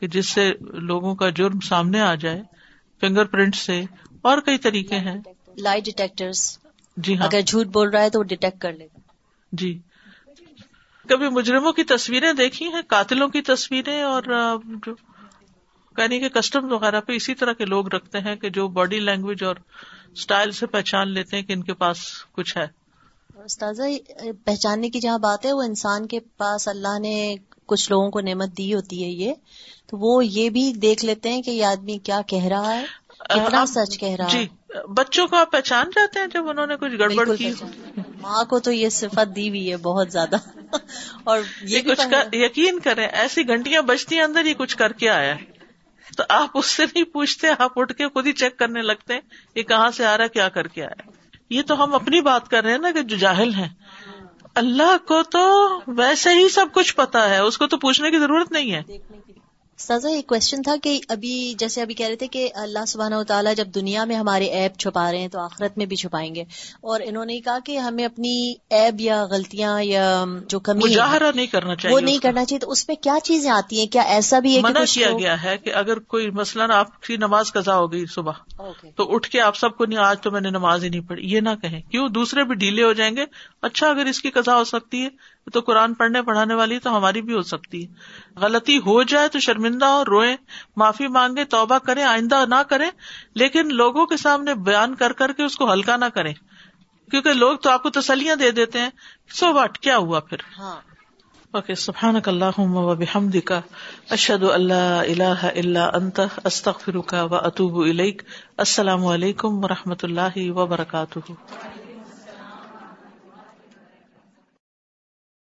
کہ 0.00 0.06
جس 0.06 0.26
سے 0.26 0.52
لوگوں 0.60 1.14
کا 1.14 1.30
جرم 1.30 1.60
سامنے 1.60 2.00
آ 2.00 2.14
جائے 2.14 2.42
فنگر 3.00 3.24
پرنٹ 3.24 3.56
سے 3.56 3.84
اور 4.22 4.38
کئی 4.38 4.58
طریقے 4.58 4.96
ہیں۔ 4.96 5.20
لائی 5.58 5.80
ڈیٹیکٹر 5.80 6.30
جی 6.96 7.18
ہاں۔ 7.18 7.26
اگر 7.26 7.40
جھوٹ 7.40 7.66
بول 7.66 7.88
رہا 7.88 8.02
ہے 8.02 8.10
تو 8.10 8.18
وہ 8.18 8.24
ڈیٹیکٹ 8.24 8.58
کر 8.60 8.72
لے 8.72 8.84
گا۔ 8.84 8.98
جی۔ 9.52 9.78
کبھی 11.12 11.28
مجرموں 11.28 11.72
کی 11.72 11.84
تصویریں 11.84 12.32
دیکھی 12.32 12.66
ہیں 12.66 12.82
قاتلوں 12.88 13.28
کی 13.28 13.42
تصویریں 13.42 14.02
اور 14.02 14.22
جو 14.86 14.94
کہنے 15.96 16.18
کے 16.18 16.28
کسٹم 16.28 16.72
وغیرہ 16.72 17.00
پہ 17.00 17.12
اسی 17.12 17.34
طرح 17.34 17.52
کے 17.52 17.64
لوگ 17.64 17.88
رکھتے 17.88 18.18
ہیں 18.18 18.36
کہ 18.36 18.50
جو 18.50 18.68
باڈی 18.68 19.00
لینگویج 19.00 19.44
اور 19.44 19.56
اسٹائل 20.12 20.50
سے 20.50 20.66
پہچان 20.66 21.08
لیتے 21.08 21.36
ہیں 21.36 21.42
کہ 21.42 21.52
ان 21.52 21.62
کے 21.62 21.74
پاس 21.74 21.98
کچھ 22.32 22.56
ہے۔ 22.56 22.66
استاذہ 23.44 23.82
پہچاننے 24.44 24.88
کی 24.90 25.00
جہاں 25.00 25.18
بات 25.18 25.46
ہے 25.46 25.52
وہ 25.52 25.62
انسان 25.62 26.06
کے 26.06 26.20
پاس 26.36 26.68
اللہ 26.68 26.98
نے 26.98 27.34
کچھ 27.66 27.90
لوگوں 27.92 28.10
کو 28.10 28.20
نعمت 28.20 28.58
دی 28.58 28.74
ہوتی 28.74 29.04
ہے 29.04 29.08
یہ۔ 29.08 29.32
تو 29.86 29.96
وہ 29.96 30.26
یہ 30.26 30.50
بھی 30.50 30.72
دیکھ 30.72 31.04
لیتے 31.04 31.32
ہیں 31.32 31.42
کہ 31.42 31.50
یہ 31.50 31.64
آدمی 31.64 31.98
کیا 31.98 32.20
کہہ 32.26 32.44
رہا 32.44 32.74
ہے 32.74 32.84
کتنا 33.18 33.66
سچ 33.66 33.98
کہہ 33.98 34.16
رہا 34.16 34.28
جی 34.28 34.38
ہے 34.38 34.86
بچوں 34.88 35.26
کو 35.26 35.36
آپ 35.36 35.52
پہچان 35.52 35.90
جاتے 35.94 36.20
ہیں 36.20 36.26
جب 36.26 36.48
انہوں 36.48 36.66
نے 36.66 36.76
کچھ 36.76 36.92
گڑبڑ 36.98 37.36
کی۔ 37.36 37.52
ماں 38.20 38.44
کو 38.44 38.58
تو 38.58 38.72
یہ 38.72 38.88
صفت 38.88 39.36
دی 39.36 39.48
ہوئی 39.48 39.70
ہے 39.70 39.76
بہت 39.76 40.12
زیادہ۔ 40.12 40.36
اور 41.24 41.38
یہ 41.62 41.80
کچھ 41.80 42.34
یقین 42.34 42.80
کریں 42.80 43.06
ایسی 43.06 43.48
گھنٹیاں 43.48 43.82
بجتی 43.82 44.16
ہیں 44.16 44.22
اندر 44.22 44.44
یہ 44.44 44.54
کچھ 44.54 44.76
کر 44.76 44.92
کے 44.92 45.08
آیا 45.08 45.34
ہے۔ 45.34 45.44
تو 46.16 46.22
آپ 46.28 46.48
اس 46.54 46.66
سے 46.66 46.86
نہیں 46.86 47.04
پوچھتے 47.04 47.48
آپ 47.58 47.78
اٹھ 47.78 47.92
کے 47.92 48.08
خود 48.08 48.26
ہی 48.26 48.32
چیک 48.32 48.58
کرنے 48.58 48.82
لگتے 48.82 49.14
ہیں 49.14 49.20
یہ 49.54 49.62
کہاں 49.62 49.90
سے 49.90 50.06
آ 50.06 50.18
رہا 50.18 50.26
کیا 50.26 50.48
کر 50.48 50.66
کے 50.66 50.84
آیا 50.84 51.10
یہ 51.50 51.62
تو 51.62 51.84
ہم 51.84 51.94
اپنی 51.94 52.20
بات 52.20 52.48
کر 52.48 52.62
رہے 52.62 52.70
ہیں 52.70 52.78
نا 52.78 52.90
کہ 52.90 53.02
جو 53.02 53.16
جاہل 53.16 53.54
ہیں۔ 53.54 53.68
اللہ 54.54 54.96
کو 55.08 55.22
تو 55.22 55.80
ویسے 55.86 56.30
ہی 56.30 56.48
سب 56.48 56.66
کچھ 56.72 56.96
پتا 56.96 57.30
ہے 57.30 57.38
اس 57.38 57.58
کو 57.58 57.66
تو 57.66 57.76
پوچھنے 57.76 58.10
کی 58.10 58.18
ضرورت 58.18 58.52
نہیں 58.52 58.72
ہے۔ 58.72 58.82
سازا 59.82 60.08
ایک 60.08 60.26
کوشچن 60.26 60.62
تھا 60.62 60.74
کہ 60.82 61.00
ابھی 61.08 61.32
جیسے 61.58 61.82
ابھی 61.82 61.94
کہہ 61.94 62.06
رہے 62.06 62.16
تھے 62.16 62.26
کہ 62.26 62.48
اللہ 62.54 62.84
سبحانہ 62.86 63.14
و 63.14 63.24
تعالیٰ 63.24 63.54
جب 63.56 63.66
دنیا 63.74 64.04
میں 64.04 64.16
ہمارے 64.16 64.44
ایپ 64.52 64.78
چھپا 64.78 65.10
رہے 65.12 65.18
ہیں 65.18 65.28
تو 65.28 65.38
آخرت 65.38 65.78
میں 65.78 65.86
بھی 65.86 65.96
چھپائیں 65.96 66.34
گے 66.34 66.42
اور 66.82 67.00
انہوں 67.04 67.24
نے 67.24 67.40
کہا 67.40 67.58
کہ 67.64 67.78
ہمیں 67.78 68.04
اپنی 68.04 68.34
ایب 68.70 69.00
یا 69.00 69.24
غلطیاں 69.24 69.82
یا 69.82 70.04
جو 70.48 70.60
کمی 70.60 70.84
مظاہرہ 70.84 71.30
نہیں 71.34 71.46
کرنا 71.46 71.76
چاہیے 71.76 71.94
وہ 71.94 72.00
نہیں۔ 72.00 72.18
کرنا 72.18 72.44
چاہیے 72.44 72.58
تو 72.58 72.70
اس 72.70 72.88
میں 72.88 72.96
کیا 72.96 73.14
چیزیں 73.22 73.50
آتی 73.50 73.78
ہیں 73.78 73.86
کیا 73.86 74.02
ایسا 74.02 74.38
بھی 74.38 74.56
ہے 74.56 74.60
منع 74.60 74.84
کیا 74.92 75.10
گیا 75.12 75.42
ہے 75.42 75.56
کہ 75.58 75.74
اگر 75.74 75.98
کوئی 76.08 76.30
مثلاً 76.30 76.70
آپ 76.70 77.00
کی 77.02 77.16
نماز 77.16 77.52
قضا 77.52 77.76
ہو 77.76 77.92
گئی 77.92 78.04
صبح۔ 78.06 78.32
تو 78.96 79.14
اٹھ 79.14 79.28
کے 79.28 79.40
آپ 79.40 79.56
سب 79.56 79.76
کو 79.76 79.84
نہیں 79.84 79.98
آج 79.98 80.20
تو 80.20 80.30
میں 80.30 80.40
نے 80.40 80.50
نماز 80.50 80.84
ہی 80.84 80.88
نہیں 80.88 81.00
پڑھی 81.00 81.32
یہ 81.32 81.40
نہ 81.40 81.54
کہیں 81.62 81.80
کیوں 81.90 82.08
دوسرے 82.08 82.44
بھی 82.44 82.54
ڈھیلے 82.54 82.82
ہو 82.82 82.92
جائیں 82.92 83.16
گے 83.16 83.24
اچھا 83.62 83.88
اگر 83.88 84.06
اس 84.06 84.22
کی 84.22 84.30
قضا 84.30 84.56
ہو 84.56 84.64
سکتی 84.64 85.04
ہے 85.04 85.08
تو 85.52 85.60
قرآن 85.60 85.94
پڑھنے 85.94 86.22
پڑھانے 86.22 86.54
والی 86.54 86.78
تو 86.78 86.96
ہماری 86.96 87.22
بھی 87.22 87.34
ہو 87.34 87.42
سکتی 87.42 87.86
ہے۔ 87.86 87.92
غلطی 88.36 88.78
ہو 88.78 89.02
جائے 89.02 89.28
تو 89.28 89.38
شرمندہ 89.38 89.84
ہو 89.84 90.04
روئیں 90.04 90.36
معافی 90.76 91.06
مانگے 91.06 91.44
توبہ 91.44 91.78
کریں 91.78 92.02
آئندہ 92.02 92.44
نہ 92.48 92.62
کریں 92.68 92.90
لیکن 93.34 93.74
لوگوں 93.74 94.06
کے 94.06 94.16
سامنے 94.16 94.54
بیان 94.54 94.94
کر 94.94 95.12
کر 95.12 95.32
کے 95.32 95.42
اس 95.42 95.56
کو 95.56 95.72
ہلکا 95.72 95.96
نہ 95.96 96.04
کریں۔ 96.14 96.34
کیونکہ 97.10 97.32
لوگ 97.32 97.56
تو 97.56 97.70
آپ 97.70 97.82
کو 97.82 97.90
تسلیاں 97.90 98.36
دے 98.36 98.50
دیتے 98.50 98.78
ہیں۔ 98.78 98.90
سو 99.34 99.52
واٹ 99.52 99.78
کیا 99.78 99.96
ہوا 99.96 100.20
پھر؟ 100.20 100.38
ہاں۔ 100.58 100.80
اوکے 101.50 101.74
سبحان 101.74 102.14
اللہ 102.26 102.60
بحمد 102.94 103.36
کا 103.44 103.60
اشد 104.10 104.42
اللہ 104.42 104.74
اللہ 104.74 105.46
اللہ 105.56 105.78
انت 105.78 106.20
استخر 106.44 107.00
کا 107.00 107.22
و 107.22 107.34
اطوب 107.34 107.84
السلام 108.56 109.06
علیکم 109.06 109.64
و 109.64 109.68
رحمۃ 109.68 110.02
اللہ 110.02 110.50
وبرکاتہ۔ 110.50 111.32